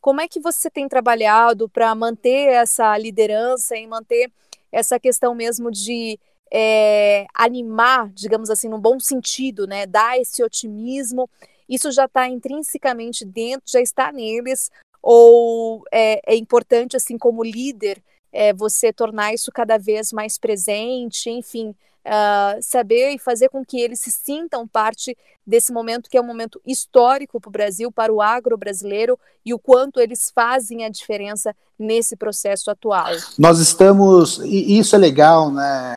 Como 0.00 0.20
é 0.20 0.26
que 0.26 0.40
você 0.40 0.68
tem 0.68 0.88
trabalhado 0.88 1.68
para 1.68 1.94
manter 1.94 2.48
essa 2.48 2.98
liderança 2.98 3.76
e 3.76 3.86
manter 3.86 4.30
essa 4.72 4.98
questão 4.98 5.34
mesmo 5.34 5.70
de 5.70 6.18
é, 6.52 7.26
animar, 7.32 8.10
digamos 8.12 8.50
assim, 8.50 8.68
no 8.68 8.78
bom 8.78 8.98
sentido, 8.98 9.66
né? 9.66 9.86
Dar 9.86 10.18
esse 10.18 10.42
otimismo 10.42 11.30
isso 11.68 11.90
já 11.90 12.04
está 12.06 12.28
intrinsecamente 12.28 13.24
dentro, 13.24 13.70
já 13.70 13.80
está 13.80 14.12
neles, 14.12 14.70
ou 15.02 15.84
é, 15.92 16.20
é 16.26 16.36
importante, 16.36 16.96
assim, 16.96 17.18
como 17.18 17.42
líder, 17.42 18.02
é, 18.32 18.52
você 18.52 18.92
tornar 18.92 19.34
isso 19.34 19.50
cada 19.52 19.76
vez 19.76 20.12
mais 20.12 20.38
presente, 20.38 21.28
enfim, 21.28 21.74
uh, 22.06 22.62
saber 22.62 23.10
e 23.10 23.18
fazer 23.18 23.48
com 23.48 23.64
que 23.64 23.80
eles 23.80 24.00
se 24.00 24.10
sintam 24.10 24.66
parte 24.66 25.16
desse 25.46 25.72
momento 25.72 26.08
que 26.08 26.16
é 26.16 26.20
um 26.20 26.26
momento 26.26 26.60
histórico 26.66 27.40
para 27.40 27.48
o 27.48 27.52
Brasil, 27.52 27.92
para 27.92 28.12
o 28.12 28.22
agro 28.22 28.56
brasileiro 28.56 29.18
e 29.44 29.52
o 29.52 29.58
quanto 29.58 30.00
eles 30.00 30.30
fazem 30.34 30.84
a 30.84 30.88
diferença 30.88 31.54
nesse 31.78 32.16
processo 32.16 32.70
atual. 32.70 33.12
Nós 33.38 33.58
estamos, 33.58 34.38
e 34.38 34.78
isso 34.78 34.94
é 34.94 34.98
legal, 34.98 35.50
né? 35.50 35.94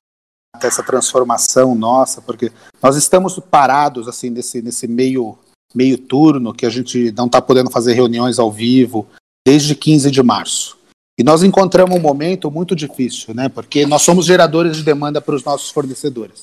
Essa 0.62 0.81
transformação 0.81 1.75
nossa, 1.75 2.22
porque 2.22 2.50
nós 2.81 2.95
estamos 2.95 3.38
parados 3.39 4.07
assim 4.07 4.29
nesse, 4.29 4.62
nesse 4.62 4.88
meio 4.88 5.38
meio 5.75 5.98
turno, 5.98 6.53
que 6.53 6.65
a 6.65 6.70
gente 6.70 7.12
não 7.12 7.25
está 7.25 7.41
podendo 7.41 7.70
fazer 7.70 7.94
reuniões 7.94 8.39
ao 8.39 8.51
vivo 8.51 9.05
desde 9.46 9.75
15 9.75 10.10
de 10.10 10.24
março. 10.24 10.77
E 11.17 11.24
nós 11.24 11.44
encontramos 11.44 11.96
um 11.96 12.01
momento 12.01 12.50
muito 12.50 12.75
difícil, 12.75 13.34
né? 13.34 13.48
Porque 13.48 13.86
nós 13.86 14.01
somos 14.01 14.25
geradores 14.25 14.77
de 14.77 14.84
demanda 14.84 15.22
para 15.22 15.36
os 15.36 15.44
nossos 15.44 15.70
fornecedores. 15.70 16.41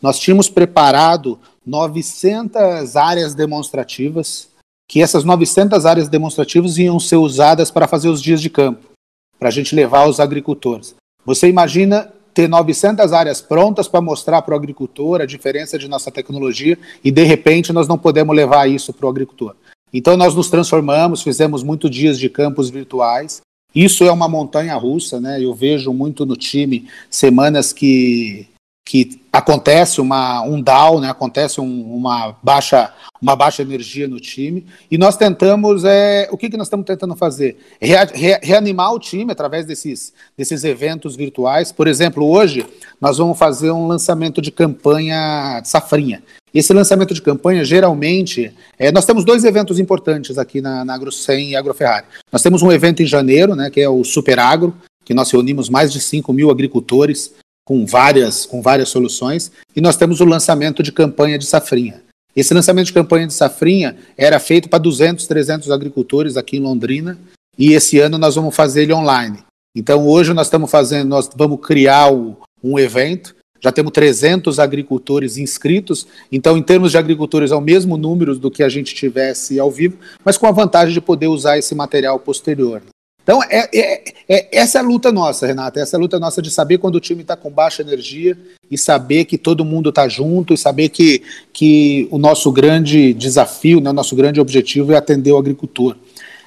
Nós 0.00 0.18
tínhamos 0.18 0.48
preparado 0.48 1.38
900 1.64 2.96
áreas 2.96 3.34
demonstrativas, 3.34 4.48
que 4.88 5.00
essas 5.00 5.24
900 5.24 5.86
áreas 5.86 6.08
demonstrativas 6.08 6.76
iam 6.76 7.00
ser 7.00 7.16
usadas 7.16 7.70
para 7.70 7.88
fazer 7.88 8.08
os 8.08 8.20
dias 8.20 8.40
de 8.40 8.50
campo, 8.50 8.90
para 9.38 9.48
a 9.48 9.52
gente 9.52 9.74
levar 9.74 10.00
aos 10.00 10.20
agricultores. 10.20 10.94
Você 11.24 11.48
imagina 11.48 12.12
ter 12.34 12.48
900 12.48 13.12
áreas 13.12 13.40
prontas 13.40 13.88
para 13.88 14.00
mostrar 14.00 14.42
para 14.42 14.54
o 14.54 14.56
agricultor 14.56 15.20
a 15.20 15.26
diferença 15.26 15.78
de 15.78 15.88
nossa 15.88 16.10
tecnologia 16.10 16.78
e, 17.04 17.10
de 17.10 17.22
repente, 17.22 17.72
nós 17.72 17.86
não 17.88 17.98
podemos 17.98 18.34
levar 18.34 18.68
isso 18.68 18.92
para 18.92 19.06
o 19.06 19.10
agricultor. 19.10 19.54
Então, 19.92 20.16
nós 20.16 20.34
nos 20.34 20.48
transformamos, 20.48 21.22
fizemos 21.22 21.62
muitos 21.62 21.90
dias 21.90 22.18
de 22.18 22.28
campos 22.28 22.70
virtuais. 22.70 23.40
Isso 23.74 24.04
é 24.04 24.12
uma 24.12 24.28
montanha 24.28 24.74
russa, 24.76 25.20
né? 25.20 25.42
Eu 25.42 25.54
vejo 25.54 25.92
muito 25.92 26.24
no 26.24 26.36
time 26.36 26.88
semanas 27.10 27.72
que 27.72 28.46
que 28.84 29.22
acontece 29.32 30.00
uma, 30.00 30.42
um 30.42 30.60
down, 30.60 31.00
né, 31.00 31.08
acontece 31.08 31.60
um, 31.60 31.94
uma, 31.94 32.36
baixa, 32.42 32.92
uma 33.20 33.34
baixa 33.34 33.62
energia 33.62 34.08
no 34.08 34.20
time, 34.20 34.66
e 34.90 34.98
nós 34.98 35.16
tentamos, 35.16 35.84
é, 35.84 36.28
o 36.30 36.36
que, 36.36 36.50
que 36.50 36.56
nós 36.56 36.66
estamos 36.66 36.84
tentando 36.84 37.14
fazer? 37.14 37.56
Re, 37.80 38.38
reanimar 38.42 38.92
o 38.92 38.98
time 38.98 39.32
através 39.32 39.64
desses, 39.64 40.12
desses 40.36 40.64
eventos 40.64 41.16
virtuais. 41.16 41.70
Por 41.70 41.86
exemplo, 41.86 42.28
hoje 42.28 42.66
nós 43.00 43.18
vamos 43.18 43.38
fazer 43.38 43.70
um 43.70 43.86
lançamento 43.86 44.42
de 44.42 44.50
campanha 44.50 45.60
de 45.60 45.68
safrinha. 45.68 46.22
Esse 46.52 46.74
lançamento 46.74 47.14
de 47.14 47.22
campanha, 47.22 47.64
geralmente, 47.64 48.52
é, 48.78 48.92
nós 48.92 49.06
temos 49.06 49.24
dois 49.24 49.44
eventos 49.44 49.78
importantes 49.78 50.36
aqui 50.36 50.60
na, 50.60 50.84
na 50.84 50.94
AgroSem 50.94 51.50
e 51.50 51.56
AgroFerrari. 51.56 52.06
Nós 52.30 52.42
temos 52.42 52.60
um 52.60 52.70
evento 52.70 53.02
em 53.02 53.06
janeiro, 53.06 53.54
né, 53.54 53.70
que 53.70 53.80
é 53.80 53.88
o 53.88 54.04
Super 54.04 54.38
Agro, 54.38 54.74
que 55.04 55.14
nós 55.14 55.30
reunimos 55.30 55.68
mais 55.68 55.92
de 55.92 56.00
5 56.00 56.30
mil 56.32 56.50
agricultores 56.50 57.32
com 57.64 57.86
várias, 57.86 58.44
com 58.44 58.60
várias 58.60 58.88
soluções, 58.88 59.52
e 59.74 59.80
nós 59.80 59.96
temos 59.96 60.20
o 60.20 60.24
lançamento 60.24 60.82
de 60.82 60.92
campanha 60.92 61.38
de 61.38 61.46
safrinha. 61.46 62.02
Esse 62.34 62.54
lançamento 62.54 62.86
de 62.86 62.92
campanha 62.92 63.26
de 63.26 63.34
safrinha 63.34 63.96
era 64.16 64.40
feito 64.40 64.68
para 64.68 64.78
200, 64.78 65.26
300 65.26 65.70
agricultores 65.70 66.36
aqui 66.36 66.56
em 66.56 66.60
Londrina, 66.60 67.18
e 67.58 67.72
esse 67.72 67.98
ano 67.98 68.18
nós 68.18 68.34
vamos 68.34 68.56
fazer 68.56 68.82
ele 68.82 68.94
online. 68.94 69.38
Então 69.76 70.06
hoje 70.06 70.32
nós 70.32 70.46
estamos 70.46 70.70
fazendo, 70.70 71.08
nós 71.08 71.30
vamos 71.34 71.60
criar 71.60 72.12
o, 72.12 72.36
um 72.62 72.78
evento, 72.78 73.34
já 73.60 73.70
temos 73.70 73.92
300 73.92 74.58
agricultores 74.58 75.36
inscritos, 75.36 76.06
então 76.30 76.56
em 76.56 76.62
termos 76.62 76.90
de 76.90 76.98
agricultores 76.98 77.52
é 77.52 77.54
o 77.54 77.60
mesmo 77.60 77.96
número 77.96 78.36
do 78.36 78.50
que 78.50 78.62
a 78.62 78.68
gente 78.68 78.94
tivesse 78.94 79.60
ao 79.60 79.70
vivo, 79.70 79.98
mas 80.24 80.36
com 80.36 80.46
a 80.46 80.52
vantagem 80.52 80.92
de 80.92 81.00
poder 81.00 81.28
usar 81.28 81.58
esse 81.58 81.74
material 81.74 82.18
posterior. 82.18 82.82
Então, 83.22 83.40
é, 83.44 83.68
é, 83.72 84.14
é, 84.28 84.58
essa 84.58 84.78
é 84.78 84.80
a 84.80 84.84
luta 84.84 85.12
nossa, 85.12 85.46
Renata, 85.46 85.78
essa 85.78 85.96
é 85.96 85.98
a 85.98 86.00
luta 86.00 86.18
nossa 86.18 86.42
de 86.42 86.50
saber 86.50 86.78
quando 86.78 86.96
o 86.96 87.00
time 87.00 87.22
está 87.22 87.36
com 87.36 87.50
baixa 87.50 87.82
energia 87.82 88.36
e 88.68 88.76
saber 88.76 89.26
que 89.26 89.38
todo 89.38 89.64
mundo 89.64 89.90
está 89.90 90.08
junto 90.08 90.52
e 90.52 90.58
saber 90.58 90.88
que, 90.88 91.22
que 91.52 92.08
o 92.10 92.18
nosso 92.18 92.50
grande 92.50 93.14
desafio, 93.14 93.80
né, 93.80 93.90
o 93.90 93.92
nosso 93.92 94.16
grande 94.16 94.40
objetivo 94.40 94.92
é 94.92 94.96
atender 94.96 95.30
o 95.30 95.38
agricultor. 95.38 95.96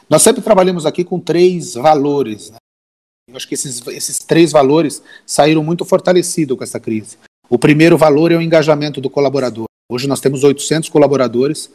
Nós 0.09 0.21
sempre 0.21 0.41
trabalhamos 0.41 0.85
aqui 0.85 1.03
com 1.03 1.19
três 1.19 1.75
valores. 1.75 2.51
Né? 2.51 2.57
Eu 3.29 3.37
acho 3.37 3.47
que 3.47 3.55
esses, 3.55 3.81
esses 3.87 4.19
três 4.19 4.51
valores 4.51 5.01
saíram 5.25 5.63
muito 5.63 5.85
fortalecidos 5.85 6.57
com 6.57 6.63
essa 6.63 6.79
crise. 6.79 7.17
O 7.49 7.57
primeiro 7.57 7.97
valor 7.97 8.31
é 8.31 8.35
o 8.35 8.41
engajamento 8.41 8.99
do 8.99 9.09
colaborador. 9.09 9.65
Hoje 9.89 10.07
nós 10.07 10.19
temos 10.19 10.43
800 10.43 10.89
colaboradores. 10.89 11.71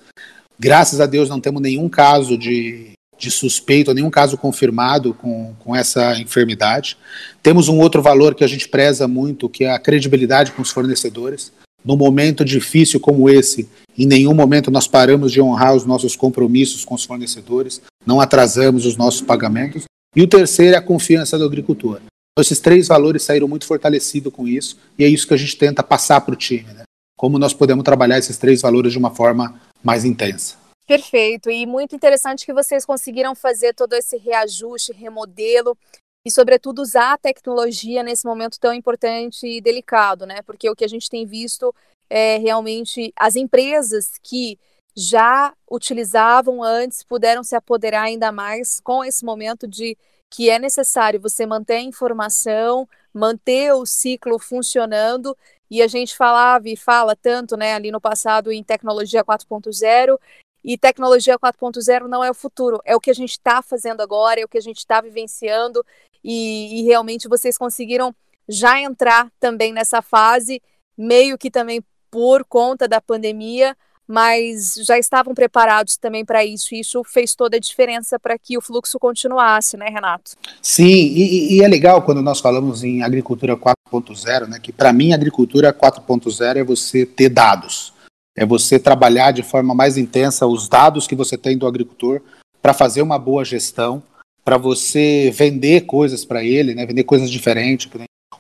Graças 0.59 1.01
a 1.01 1.07
Deus 1.07 1.29
não 1.29 1.41
temos 1.41 1.63
nenhum 1.63 1.89
caso 1.89 2.37
de, 2.37 2.93
de 3.21 3.31
suspeito, 3.31 3.93
nenhum 3.93 4.11
caso 4.11 4.39
confirmado 4.39 5.13
com, 5.13 5.55
com 5.59 5.77
essa 5.77 6.19
enfermidade. 6.19 6.97
Temos 7.43 7.69
um 7.69 7.79
outro 7.79 8.01
valor 8.01 8.35
que 8.35 8.43
a 8.43 8.49
gente 8.49 8.69
preza 8.69 9.07
muito, 9.07 9.49
que 9.49 9.65
é 9.65 9.73
a 9.73 9.79
credibilidade 9.79 10.53
com 10.53 10.63
os 10.63 10.71
fornecedores. 10.71 11.53
Num 11.85 11.97
momento 11.97 12.45
difícil 12.45 12.99
como 12.99 13.29
esse, 13.29 13.69
em 13.97 14.07
nenhum 14.07 14.35
momento 14.35 14.71
nós 14.71 14.87
paramos 14.87 15.33
de 15.33 15.41
honrar 15.41 15.75
os 15.75 15.85
nossos 15.85 16.17
compromissos 16.17 16.85
com 16.85 16.95
os 16.95 17.05
fornecedores, 17.05 17.81
não 18.07 18.21
atrasamos 18.21 18.87
os 18.87 18.97
nossos 18.97 19.21
pagamentos. 19.21 19.85
E 20.17 20.23
o 20.23 20.27
terceiro 20.27 20.75
é 20.75 20.79
a 20.79 20.83
confiança 20.83 21.39
do 21.39 21.45
agricultor. 21.45 22.01
Então, 22.33 22.43
esses 22.43 22.59
três 22.59 22.89
valores 22.89 23.23
saíram 23.23 23.47
muito 23.47 23.67
fortalecidos 23.67 24.33
com 24.33 24.49
isso, 24.49 24.77
e 24.99 25.05
é 25.05 25.09
isso 25.09 25.27
que 25.27 25.35
a 25.35 25.37
gente 25.37 25.57
tenta 25.57 25.83
passar 25.83 26.21
para 26.23 26.33
o 26.33 26.37
time. 26.37 26.73
Né? 26.73 26.83
Como 27.17 27.39
nós 27.39 27.53
podemos 27.53 27.85
trabalhar 27.85 28.19
esses 28.19 28.39
três 28.39 28.63
valores 28.63 28.93
de 28.93 28.99
uma 28.99 29.11
forma 29.11 29.61
mais 29.85 30.05
intensa. 30.05 30.60
Perfeito, 30.91 31.49
e 31.49 31.67
muito 31.67 31.95
interessante 31.95 32.45
que 32.45 32.53
vocês 32.53 32.85
conseguiram 32.85 33.33
fazer 33.33 33.73
todo 33.73 33.93
esse 33.93 34.17
reajuste, 34.17 34.93
remodelo 34.93 35.79
e, 36.27 36.33
sobretudo, 36.33 36.83
usar 36.83 37.13
a 37.13 37.17
tecnologia 37.17 38.03
nesse 38.03 38.27
momento 38.27 38.59
tão 38.59 38.75
importante 38.75 39.47
e 39.47 39.61
delicado, 39.61 40.27
né? 40.27 40.43
Porque 40.43 40.69
o 40.69 40.75
que 40.75 40.85
a 40.85 40.89
gente 40.89 41.09
tem 41.09 41.25
visto 41.25 41.73
é 42.11 42.39
realmente 42.39 43.13
as 43.15 43.37
empresas 43.37 44.15
que 44.21 44.59
já 44.97 45.55
utilizavam 45.71 46.61
antes 46.61 47.05
puderam 47.05 47.45
se 47.45 47.55
apoderar 47.55 48.07
ainda 48.07 48.33
mais 48.33 48.81
com 48.81 49.05
esse 49.05 49.25
momento 49.25 49.69
de 49.69 49.97
que 50.29 50.51
é 50.51 50.59
necessário 50.59 51.21
você 51.21 51.47
manter 51.47 51.75
a 51.75 51.83
informação, 51.83 52.85
manter 53.15 53.73
o 53.75 53.87
ciclo 53.87 54.41
funcionando 54.41 55.37
e 55.71 55.83
a 55.83 55.87
gente 55.87 56.17
falava 56.17 56.69
e 56.69 56.77
fala 56.77 57.15
tanto, 57.15 57.57
né, 57.57 57.75
ali 57.75 57.93
no 57.93 58.01
passado 58.01 58.51
em 58.51 58.65
tecnologia 58.65 59.23
4.0 59.23 60.19
e 60.65 60.77
tecnologia 60.77 61.39
4.0 61.39 62.07
não 62.07 62.23
é 62.23 62.31
o 62.31 62.35
futuro, 62.35 62.81
é 62.85 62.95
o 62.95 63.01
que 63.01 63.11
a 63.11 63.15
gente 63.15 63.33
está 63.33 63.63
fazendo 63.63 64.01
agora, 64.01 64.41
é 64.41 64.45
o 64.45 64.49
que 64.49 64.59
a 64.59 64.63
gente 64.63 64.79
está 64.79 65.01
vivenciando, 65.01 65.85
e, 66.23 66.81
e, 66.81 66.83
realmente 66.85 67.29
vocês 67.29 67.57
conseguiram 67.57 68.15
já 68.47 68.79
entrar 68.79 69.31
também 69.41 69.73
nessa 69.73 70.03
fase, 70.03 70.61
meio 70.97 71.39
que 71.39 71.51
também 71.51 71.83
por 72.11 72.45
conta 72.45 72.87
da 72.87 73.01
pandemia, 73.01 73.75
mas 74.07 74.75
já 74.85 74.99
estavam 74.99 75.33
preparados 75.33 75.97
também 75.97 76.25
para 76.25 76.45
isso, 76.45 76.75
e 76.75 76.81
isso 76.81 77.03
fez 77.05 77.35
toda 77.35 77.57
a 77.57 77.61
diferença 77.61 78.19
para 78.19 78.37
que 78.37 78.59
o 78.59 78.61
fluxo 78.61 78.99
continuasse, 78.99 79.77
né, 79.77 79.87
Renato? 79.89 80.33
Sim, 80.61 80.85
e, 80.85 81.57
e 81.57 81.63
é 81.63 81.69
legal 81.69 82.03
quando 82.03 82.21
nós 82.21 82.41
falamos 82.41 82.83
em 82.83 83.03
agricultura 83.03 83.57
4.0, 83.57 84.49
né, 84.49 84.59
que 84.61 84.73
para 84.73 84.93
mim 84.93 85.13
agricultura 85.13 85.73
4.0 85.73 86.57
é 86.57 86.65
você 86.65 87.07
ter 87.07 87.29
dados 87.29 87.95
é 88.37 88.47
você 88.47 88.79
trabalhar 88.79 89.33
de 89.33 89.43
forma 89.43 89.75
mais 89.75 89.97
intensa 89.97 90.47
os 90.47 90.69
dados 90.69 91.07
que 91.07 91.15
você 91.15 91.37
tem 91.37 91.57
do 91.59 91.67
agricultor 91.67 92.21
para 92.63 92.73
fazer 92.75 93.03
uma 93.03 93.19
boa 93.19 93.45
gestão, 93.45 94.03
para 94.45 94.57
você 94.57 95.31
vender 95.35 95.83
coisas 95.83 96.25
para 96.25 96.43
ele, 96.45 96.75
né, 96.75 96.87
vender 96.87 97.05
coisas 97.05 97.31
diferentes. 97.31 97.91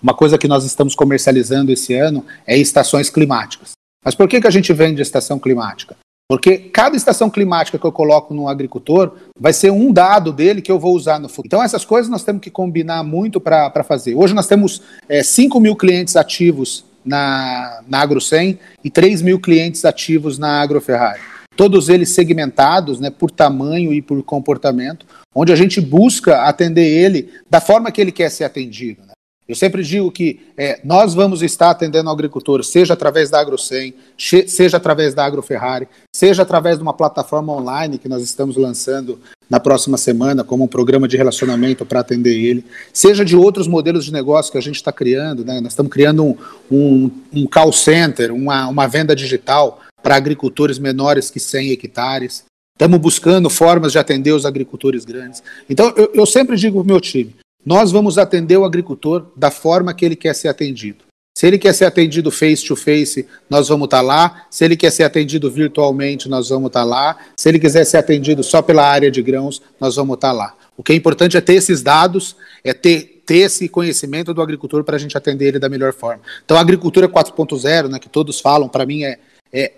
Uma 0.02 0.14
coisa 0.14 0.38
que 0.38 0.48
nós 0.48 0.64
estamos 0.64 0.94
comercializando 0.94 1.72
esse 1.72 1.94
ano 1.94 2.24
é 2.46 2.56
estações 2.56 3.10
climáticas. 3.10 3.72
Mas 4.04 4.14
por 4.14 4.28
que, 4.28 4.40
que 4.40 4.46
a 4.46 4.50
gente 4.50 4.72
vende 4.72 5.02
estação 5.02 5.38
climática? 5.38 5.96
Porque 6.30 6.58
cada 6.58 6.96
estação 6.96 7.28
climática 7.28 7.76
que 7.76 7.84
eu 7.84 7.90
coloco 7.90 8.32
no 8.32 8.48
agricultor 8.48 9.16
vai 9.36 9.52
ser 9.52 9.72
um 9.72 9.92
dado 9.92 10.32
dele 10.32 10.62
que 10.62 10.70
eu 10.70 10.78
vou 10.78 10.94
usar 10.94 11.18
no 11.18 11.28
futuro. 11.28 11.48
Então, 11.48 11.62
essas 11.62 11.84
coisas 11.84 12.08
nós 12.08 12.22
temos 12.22 12.40
que 12.40 12.50
combinar 12.50 13.02
muito 13.02 13.40
para 13.40 13.82
fazer. 13.82 14.14
Hoje 14.14 14.32
nós 14.32 14.46
temos 14.46 14.80
é, 15.08 15.24
5 15.24 15.58
mil 15.58 15.74
clientes 15.74 16.14
ativos 16.14 16.84
na, 17.04 17.82
na 17.88 18.00
AgroSem 18.00 18.58
e 18.84 18.90
3 18.90 19.22
mil 19.22 19.40
clientes 19.40 19.84
ativos 19.84 20.38
na 20.38 20.60
AgroFerrari. 20.60 21.20
Todos 21.56 21.88
eles 21.88 22.10
segmentados 22.10 23.00
né, 23.00 23.10
por 23.10 23.30
tamanho 23.30 23.92
e 23.92 24.00
por 24.00 24.22
comportamento, 24.22 25.06
onde 25.34 25.52
a 25.52 25.56
gente 25.56 25.80
busca 25.80 26.42
atender 26.42 26.86
ele 26.86 27.30
da 27.50 27.60
forma 27.60 27.90
que 27.90 28.00
ele 28.00 28.12
quer 28.12 28.30
ser 28.30 28.44
atendido. 28.44 29.09
Eu 29.50 29.56
sempre 29.56 29.82
digo 29.82 30.12
que 30.12 30.38
é, 30.56 30.78
nós 30.84 31.12
vamos 31.12 31.42
estar 31.42 31.70
atendendo 31.70 32.08
o 32.08 32.12
agricultor, 32.12 32.62
seja 32.62 32.94
através 32.94 33.30
da 33.30 33.40
AgroSem, 33.40 33.92
seja 34.16 34.76
através 34.76 35.12
da 35.12 35.24
AgroFerrari, 35.26 35.88
seja 36.14 36.42
através 36.42 36.76
de 36.76 36.82
uma 36.84 36.94
plataforma 36.94 37.52
online 37.52 37.98
que 37.98 38.08
nós 38.08 38.22
estamos 38.22 38.56
lançando 38.56 39.18
na 39.50 39.58
próxima 39.58 39.98
semana 39.98 40.44
como 40.44 40.62
um 40.62 40.68
programa 40.68 41.08
de 41.08 41.16
relacionamento 41.16 41.84
para 41.84 41.98
atender 41.98 42.32
ele, 42.32 42.64
seja 42.92 43.24
de 43.24 43.34
outros 43.34 43.66
modelos 43.66 44.04
de 44.04 44.12
negócio 44.12 44.52
que 44.52 44.58
a 44.58 44.62
gente 44.62 44.76
está 44.76 44.92
criando. 44.92 45.44
Né? 45.44 45.60
Nós 45.60 45.72
estamos 45.72 45.90
criando 45.90 46.24
um, 46.24 46.36
um, 46.70 47.10
um 47.32 47.46
call 47.48 47.72
center, 47.72 48.32
uma, 48.32 48.68
uma 48.68 48.86
venda 48.86 49.16
digital 49.16 49.80
para 50.00 50.14
agricultores 50.14 50.78
menores 50.78 51.28
que 51.28 51.40
100 51.40 51.72
hectares. 51.72 52.44
Estamos 52.76 53.00
buscando 53.00 53.50
formas 53.50 53.90
de 53.90 53.98
atender 53.98 54.30
os 54.30 54.46
agricultores 54.46 55.04
grandes. 55.04 55.42
Então, 55.68 55.92
eu, 55.96 56.12
eu 56.14 56.24
sempre 56.24 56.56
digo 56.56 56.78
para 56.78 56.84
o 56.84 56.86
meu 56.86 57.00
time: 57.00 57.34
nós 57.64 57.92
vamos 57.92 58.18
atender 58.18 58.56
o 58.56 58.64
agricultor 58.64 59.26
da 59.36 59.50
forma 59.50 59.94
que 59.94 60.04
ele 60.04 60.16
quer 60.16 60.34
ser 60.34 60.48
atendido. 60.48 61.04
Se 61.36 61.46
ele 61.46 61.58
quer 61.58 61.72
ser 61.72 61.84
atendido 61.84 62.30
face 62.30 62.64
to 62.66 62.76
face, 62.76 63.26
nós 63.48 63.68
vamos 63.68 63.86
estar 63.86 63.98
tá 63.98 64.02
lá. 64.02 64.46
Se 64.50 64.64
ele 64.64 64.76
quer 64.76 64.90
ser 64.90 65.04
atendido 65.04 65.50
virtualmente, 65.50 66.28
nós 66.28 66.48
vamos 66.48 66.66
estar 66.66 66.80
tá 66.80 66.84
lá. 66.84 67.16
Se 67.36 67.48
ele 67.48 67.58
quiser 67.58 67.84
ser 67.84 67.98
atendido 67.98 68.42
só 68.42 68.60
pela 68.60 68.86
área 68.86 69.10
de 69.10 69.22
grãos, 69.22 69.62
nós 69.80 69.96
vamos 69.96 70.16
estar 70.16 70.28
tá 70.28 70.32
lá. 70.34 70.54
O 70.76 70.82
que 70.82 70.92
é 70.92 70.96
importante 70.96 71.36
é 71.36 71.40
ter 71.40 71.54
esses 71.54 71.82
dados, 71.82 72.36
é 72.64 72.74
ter, 72.74 73.22
ter 73.24 73.38
esse 73.38 73.68
conhecimento 73.68 74.34
do 74.34 74.42
agricultor 74.42 74.82
para 74.82 74.96
a 74.96 74.98
gente 74.98 75.16
atender 75.16 75.48
ele 75.48 75.58
da 75.58 75.68
melhor 75.68 75.92
forma. 75.92 76.22
Então, 76.44 76.56
a 76.56 76.60
agricultura 76.60 77.08
4.0, 77.08 77.88
né, 77.88 77.98
que 77.98 78.08
todos 78.08 78.40
falam, 78.40 78.68
para 78.68 78.84
mim 78.84 79.04
é, 79.04 79.18
é 79.52 79.72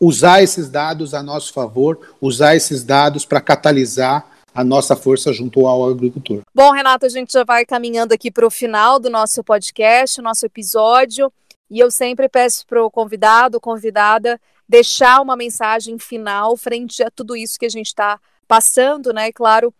usar 0.00 0.42
esses 0.42 0.68
dados 0.68 1.14
a 1.14 1.22
nosso 1.22 1.52
favor, 1.52 2.00
usar 2.20 2.56
esses 2.56 2.82
dados 2.82 3.24
para 3.24 3.40
catalisar 3.40 4.31
a 4.54 4.62
nossa 4.62 4.94
força 4.94 5.32
junto 5.32 5.66
ao 5.66 5.88
agricultor. 5.88 6.42
Bom, 6.54 6.72
Renato, 6.72 7.06
a 7.06 7.08
gente 7.08 7.32
já 7.32 7.44
vai 7.44 7.64
caminhando 7.64 8.12
aqui 8.12 8.30
para 8.30 8.46
o 8.46 8.50
final 8.50 8.98
do 8.98 9.08
nosso 9.08 9.42
podcast, 9.42 10.20
nosso 10.20 10.44
episódio, 10.46 11.32
e 11.70 11.78
eu 11.78 11.90
sempre 11.90 12.28
peço 12.28 12.66
para 12.66 12.84
o 12.84 12.90
convidado, 12.90 13.60
convidada, 13.60 14.38
deixar 14.68 15.20
uma 15.20 15.36
mensagem 15.36 15.98
final 15.98 16.56
frente 16.56 17.02
a 17.02 17.10
tudo 17.10 17.34
isso 17.34 17.58
que 17.58 17.66
a 17.66 17.70
gente 17.70 17.86
está 17.86 18.20
passando, 18.46 19.12
né? 19.12 19.28
E 19.28 19.32
claro, 19.32 19.72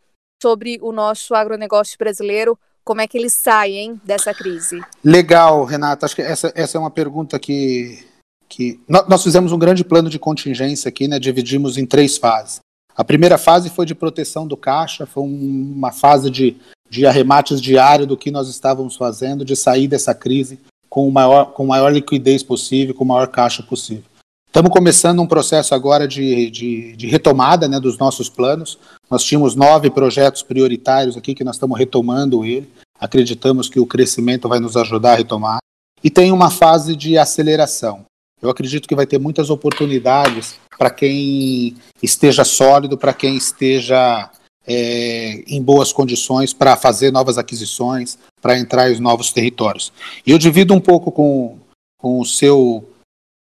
sobre 0.43 0.79
o 0.81 0.91
nosso 0.91 1.35
agronegócio 1.35 1.99
brasileiro, 1.99 2.59
como 2.85 3.01
é 3.01 3.07
que 3.07 3.17
ele 3.17 3.31
sai, 3.31 3.73
hein, 3.73 4.01
dessa 4.05 4.35
crise? 4.35 4.81
Legal, 5.05 5.65
Renata. 5.65 6.07
Acho 6.07 6.17
que 6.17 6.23
essa, 6.23 6.53
essa 6.55 6.77
é 6.77 6.81
uma 6.81 6.91
pergunta 6.91 7.39
que, 7.39 8.05
que 8.49 8.81
nós 8.89 9.23
fizemos 9.23 9.53
um 9.53 9.59
grande 9.59 9.85
plano 9.85 10.11
de 10.11 10.19
contingência 10.19 10.89
aqui, 10.89 11.07
né? 11.07 11.19
Dividimos 11.19 11.79
em 11.79 11.87
três 11.87 12.17
fases. 12.17 12.61
A 12.96 13.02
primeira 13.05 13.38
fase 13.38 13.70
foi 13.70 13.87
de 13.87 13.94
proteção 13.94 14.46
do 14.46 14.57
caixa, 14.57 15.07
foi 15.07 15.22
uma 15.22 15.92
fase 15.92 16.31
de, 16.31 16.57
de 16.90 17.07
arremates 17.07 17.61
diário 17.61 18.07
do 18.07 18.16
que 18.16 18.31
nós 18.31 18.48
estávamos 18.48 18.96
fazendo, 18.96 19.44
de 19.44 19.57
sair 19.57 19.88
dessa 19.88 20.14
crise 20.14 20.61
com, 20.90 21.11
maior, 21.11 21.46
com 21.52 21.66
maior 21.66 21.90
liquidez 21.90 22.42
possível, 22.42 22.94
com 22.94 23.05
o 23.05 23.07
maior 23.07 23.28
caixa 23.28 23.62
possível. 23.62 24.05
Estamos 24.46 24.70
começando 24.70 25.22
um 25.22 25.26
processo 25.26 25.74
agora 25.74 26.07
de, 26.07 26.50
de, 26.50 26.94
de 26.94 27.07
retomada 27.07 27.66
né, 27.66 27.81
dos 27.81 27.96
nossos 27.96 28.28
planos. 28.28 28.78
Nós 29.11 29.24
tínhamos 29.24 29.55
nove 29.55 29.88
projetos 29.88 30.42
prioritários 30.42 31.16
aqui 31.16 31.35
que 31.35 31.42
nós 31.42 31.57
estamos 31.57 31.78
retomando 31.78 32.44
ele. 32.44 32.70
Acreditamos 33.00 33.70
que 33.70 33.81
o 33.81 33.87
crescimento 33.87 34.50
vai 34.50 34.61
nos 34.61 34.76
ajudar 34.76 35.12
a 35.12 35.16
retomar. 35.16 35.59
E 36.05 36.11
tem 36.11 36.31
uma 36.31 36.50
fase 36.50 36.94
de 36.94 37.16
aceleração. 37.16 38.05
Eu 38.42 38.50
acredito 38.50 38.88
que 38.88 38.94
vai 38.94 39.07
ter 39.07 39.18
muitas 39.18 39.50
oportunidades 39.50 40.57
para 40.76 40.90
quem 40.90 41.76
esteja 42.02 42.44
sólido, 42.44 42.98
para 42.98 43.14
quem 43.14 43.37
esteja 43.37 44.28
é, 44.66 45.44
em 45.46 45.62
boas 45.62 45.92
condições 45.92 46.52
para 46.52 46.76
fazer 46.76 47.12
novas 47.12 47.38
aquisições, 47.38 48.18
para 48.40 48.59
entrar 48.59 48.90
em 48.90 49.00
novos 49.00 49.33
territórios. 49.33 49.92
E 50.26 50.33
eu 50.33 50.38
divido 50.38 50.74
um 50.74 50.81
pouco 50.81 51.12
com, 51.12 51.57
com 51.96 52.20
o 52.20 52.24
seu, 52.24 52.85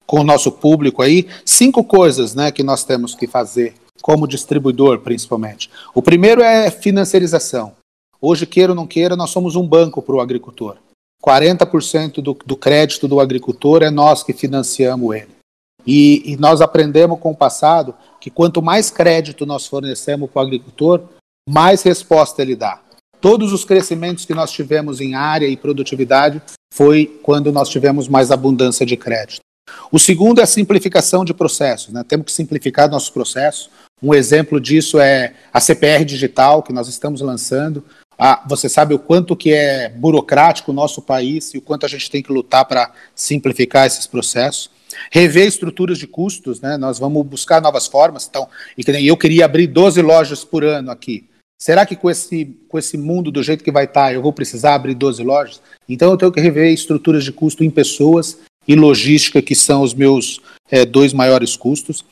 com 0.07 0.21
o 0.21 0.25
nosso 0.25 0.53
público 0.53 1.03
aí, 1.03 1.27
cinco 1.47 1.83
coisas 1.83 2.35
né, 2.35 2.51
que 2.53 2.63
nós 2.63 2.85
temos 2.85 3.15
que 3.15 3.27
fazer 3.27 3.75
como 4.03 4.27
distribuidor, 4.27 5.01
principalmente. 5.01 5.71
O 5.95 6.03
primeiro 6.03 6.43
é 6.43 6.71
financiarização. 6.71 7.73
Hoje, 8.21 8.47
queira 8.47 8.73
ou 8.73 8.77
não 8.77 8.87
queira, 8.87 9.17
nós 9.17 9.31
somos 9.31 9.57
um 9.57 9.67
banco 9.67 10.03
para 10.03 10.15
o 10.15 10.21
agricultor. 10.21 10.77
40% 11.25 12.23
do, 12.23 12.33
do 12.35 12.57
crédito 12.57 13.07
do 13.07 13.21
agricultor 13.21 13.83
é 13.83 13.91
nós 13.91 14.23
que 14.23 14.33
financiamos 14.33 15.15
ele. 15.15 15.41
E, 15.87 16.33
e, 16.33 16.37
nós 16.37 16.61
aprendemos 16.61 17.19
com 17.19 17.31
o 17.31 17.37
passado 17.37 17.95
que 18.21 18.31
quanto 18.31 18.61
mais 18.61 18.91
crédito 18.91 19.47
nós 19.47 19.67
fornecemos 19.67 20.31
para 20.31 20.43
o 20.43 20.47
agricultor, 20.47 21.03
mais 21.49 21.83
resposta 21.83 22.43
ele 22.43 22.55
dá. 22.55 22.81
Todos 23.21 23.53
os 23.53 23.65
crescimentos 23.65 24.25
que 24.25 24.35
nós 24.35 24.51
tivemos 24.51 25.01
em 25.01 25.15
área 25.15 25.47
e 25.47 25.57
produtividade 25.57 26.41
foi 26.73 27.07
quando 27.23 27.53
nós 27.53 27.69
tivemos 27.69 28.09
mais 28.09 28.31
abundância 28.31 28.87
de 28.87 28.97
crédito. 28.97 29.41
O 29.93 29.99
segundo 29.99 30.41
é 30.41 30.45
a 30.45 30.47
simplificação 30.47 31.25
de 31.25 31.35
processos. 31.35 31.93
Né? 31.93 32.05
Temos 32.07 32.27
que 32.27 32.33
simplificar 32.33 32.89
nossos 32.89 33.11
processos. 33.11 33.71
Um 34.03 34.15
exemplo 34.15 34.61
disso 34.61 34.99
é 34.99 35.35
a 35.53 35.61
CPR 35.61 36.05
digital 36.05 36.63
que 36.63 36.73
nós 36.73 36.89
estamos 36.89 37.21
lançando. 37.21 37.85
Ah, 38.23 38.45
você 38.47 38.69
sabe 38.69 38.93
o 38.93 38.99
quanto 38.99 39.35
que 39.35 39.51
é 39.51 39.89
burocrático 39.89 40.71
o 40.71 40.75
nosso 40.75 41.01
país 41.01 41.55
e 41.55 41.59
o 41.59 41.63
quanto 41.63 41.87
a 41.87 41.89
gente 41.89 42.11
tem 42.11 42.23
que 42.23 42.31
lutar 42.31 42.67
para 42.67 42.93
simplificar 43.15 43.87
esses 43.87 44.07
processos. 44.07 44.71
Rever 45.11 45.47
estruturas 45.47 45.97
de 45.97 46.07
custos, 46.07 46.61
né? 46.61 46.77
nós 46.77 46.99
vamos 46.99 47.27
buscar 47.27 47.63
novas 47.63 47.87
formas. 47.87 48.29
Então, 48.29 48.47
e 48.77 49.07
eu 49.07 49.17
queria 49.17 49.47
abrir 49.47 49.69
12 49.69 50.03
lojas 50.03 50.45
por 50.45 50.63
ano 50.63 50.91
aqui. 50.91 51.31
Será 51.59 51.87
que 51.87 51.97
com 51.97 52.11
esse, 52.11 52.55
com 52.69 52.79
esse 52.79 52.99
mundo 52.99 53.31
do 53.31 53.43
jeito 53.43 53.65
que 53.65 53.73
vai 53.73 53.85
estar, 53.85 54.09
tá, 54.09 54.13
eu 54.13 54.21
vou 54.21 54.35
precisar 54.35 54.75
abrir 54.75 54.95
12 54.95 55.23
lojas? 55.23 55.63
Então 55.89 56.11
eu 56.11 56.19
tenho 56.19 56.33
que 56.33 56.41
rever 56.43 56.71
estruturas 56.75 57.25
de 57.25 57.33
custo 57.33 57.65
em 57.65 57.71
pessoas 57.71 58.37
e 58.69 58.75
logística, 58.75 59.41
que 59.41 59.55
são 59.55 59.81
os 59.81 59.95
meus 59.95 60.43
é, 60.71 60.85
dois 60.85 61.15
maiores 61.15 61.57
custos. 61.57 62.05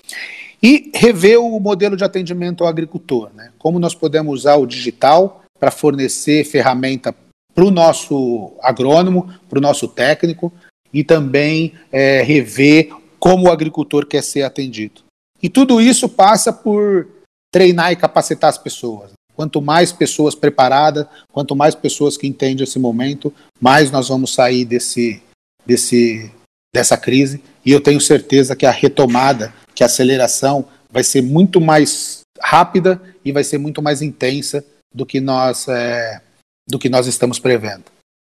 E 0.62 0.90
rever 0.94 1.38
o 1.38 1.60
modelo 1.60 1.98
de 1.98 2.04
atendimento 2.04 2.64
ao 2.64 2.70
agricultor. 2.70 3.28
Né? 3.34 3.50
Como 3.58 3.78
nós 3.78 3.94
podemos 3.94 4.40
usar 4.40 4.56
o 4.56 4.66
digital 4.66 5.44
para 5.58 5.70
fornecer 5.70 6.44
ferramenta 6.44 7.14
para 7.54 7.64
o 7.64 7.70
nosso 7.72 8.52
agrônomo, 8.62 9.34
para 9.48 9.58
o 9.58 9.62
nosso 9.62 9.88
técnico, 9.88 10.52
e 10.92 11.02
também 11.02 11.74
é, 11.90 12.22
rever 12.22 12.90
como 13.18 13.46
o 13.46 13.50
agricultor 13.50 14.06
quer 14.06 14.22
ser 14.22 14.42
atendido. 14.42 15.02
E 15.42 15.48
tudo 15.48 15.80
isso 15.80 16.08
passa 16.08 16.52
por 16.52 17.08
treinar 17.52 17.90
e 17.90 17.96
capacitar 17.96 18.50
as 18.50 18.58
pessoas. 18.58 19.10
Quanto 19.34 19.60
mais 19.60 19.92
pessoas 19.92 20.34
preparadas, 20.34 21.06
quanto 21.32 21.54
mais 21.56 21.74
pessoas 21.74 22.16
que 22.16 22.26
entendem 22.26 22.64
esse 22.64 22.78
momento, 22.78 23.32
mais 23.60 23.90
nós 23.90 24.08
vamos 24.08 24.34
sair 24.34 24.64
desse, 24.64 25.20
desse, 25.66 26.30
dessa 26.72 26.96
crise. 26.96 27.42
E 27.64 27.72
eu 27.72 27.80
tenho 27.80 28.00
certeza 28.00 28.54
que 28.54 28.66
a 28.66 28.70
retomada, 28.70 29.52
que 29.74 29.82
a 29.82 29.86
aceleração 29.86 30.64
vai 30.90 31.04
ser 31.04 31.22
muito 31.22 31.60
mais 31.60 32.20
rápida 32.40 33.00
e 33.24 33.32
vai 33.32 33.44
ser 33.44 33.58
muito 33.58 33.82
mais 33.82 34.00
intensa 34.00 34.64
do 34.94 35.04
que 35.06 35.20
nós, 35.20 35.68
é, 35.68 36.20
do 36.66 36.78
que 36.78 36.88
nós 36.88 37.06
estamos 37.06 37.38
prevendo. 37.38 37.84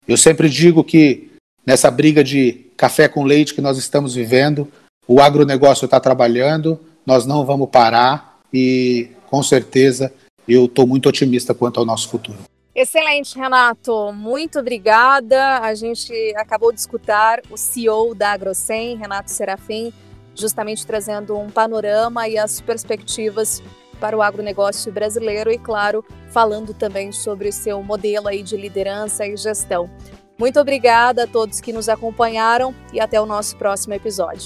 Eu 0.08 0.18
sempre 0.18 0.50
digo 0.50 0.84
que 0.84 1.32
nessa 1.66 1.92
briga 1.92 2.24
de 2.24 2.66
café 2.76 3.08
com 3.08 3.24
leite 3.24 3.54
que 3.54 3.62
nós 3.62 3.78
estamos 3.78 4.16
vivendo, 4.16 4.68
o 5.08 5.22
agronegócio 5.22 5.86
está 5.86 6.00
trabalhando, 6.00 6.80
nós 7.06 7.26
não 7.26 7.46
vamos 7.46 7.70
parar 7.70 8.40
e 8.54 9.10
com 9.28 9.42
certeza 9.44 10.14
eu 10.48 10.66
estou 10.66 10.88
muito 10.88 11.08
otimista 11.08 11.54
quanto 11.54 11.80
ao 11.80 11.86
nosso 11.86 12.10
futuro. 12.10 12.40
Excelente, 12.74 13.38
Renato. 13.38 14.12
Muito 14.14 14.60
obrigada. 14.60 15.60
A 15.60 15.74
gente 15.76 16.14
acabou 16.38 16.72
de 16.72 16.80
escutar 16.80 17.42
o 17.50 17.58
CEO 17.58 18.16
da 18.16 18.32
AgroSem, 18.32 18.98
Renato 18.98 19.32
Serafim, 19.32 19.92
justamente 20.34 20.86
trazendo 20.86 21.38
um 21.38 21.50
panorama 21.50 22.28
e 22.28 22.38
as 22.38 22.62
perspectivas 22.62 23.62
para 24.00 24.18
o 24.18 24.22
agronegócio 24.22 24.92
brasileiro 24.92 25.52
e, 25.52 25.58
claro, 25.58 26.04
falando 26.30 26.74
também 26.74 27.12
sobre 27.12 27.52
seu 27.52 27.84
modelo 27.84 28.28
aí 28.28 28.42
de 28.42 28.56
liderança 28.56 29.26
e 29.26 29.36
gestão. 29.36 29.90
Muito 30.38 30.60
obrigada 30.60 31.26
a 31.26 31.28
todos 31.28 31.60
que 31.60 31.74
nos 31.74 31.90
acompanharam 31.90 32.74
e 32.94 33.00
até 33.00 33.20
o 33.20 33.26
nosso 33.26 33.58
próximo 33.58 33.94
episódio. 33.94 34.46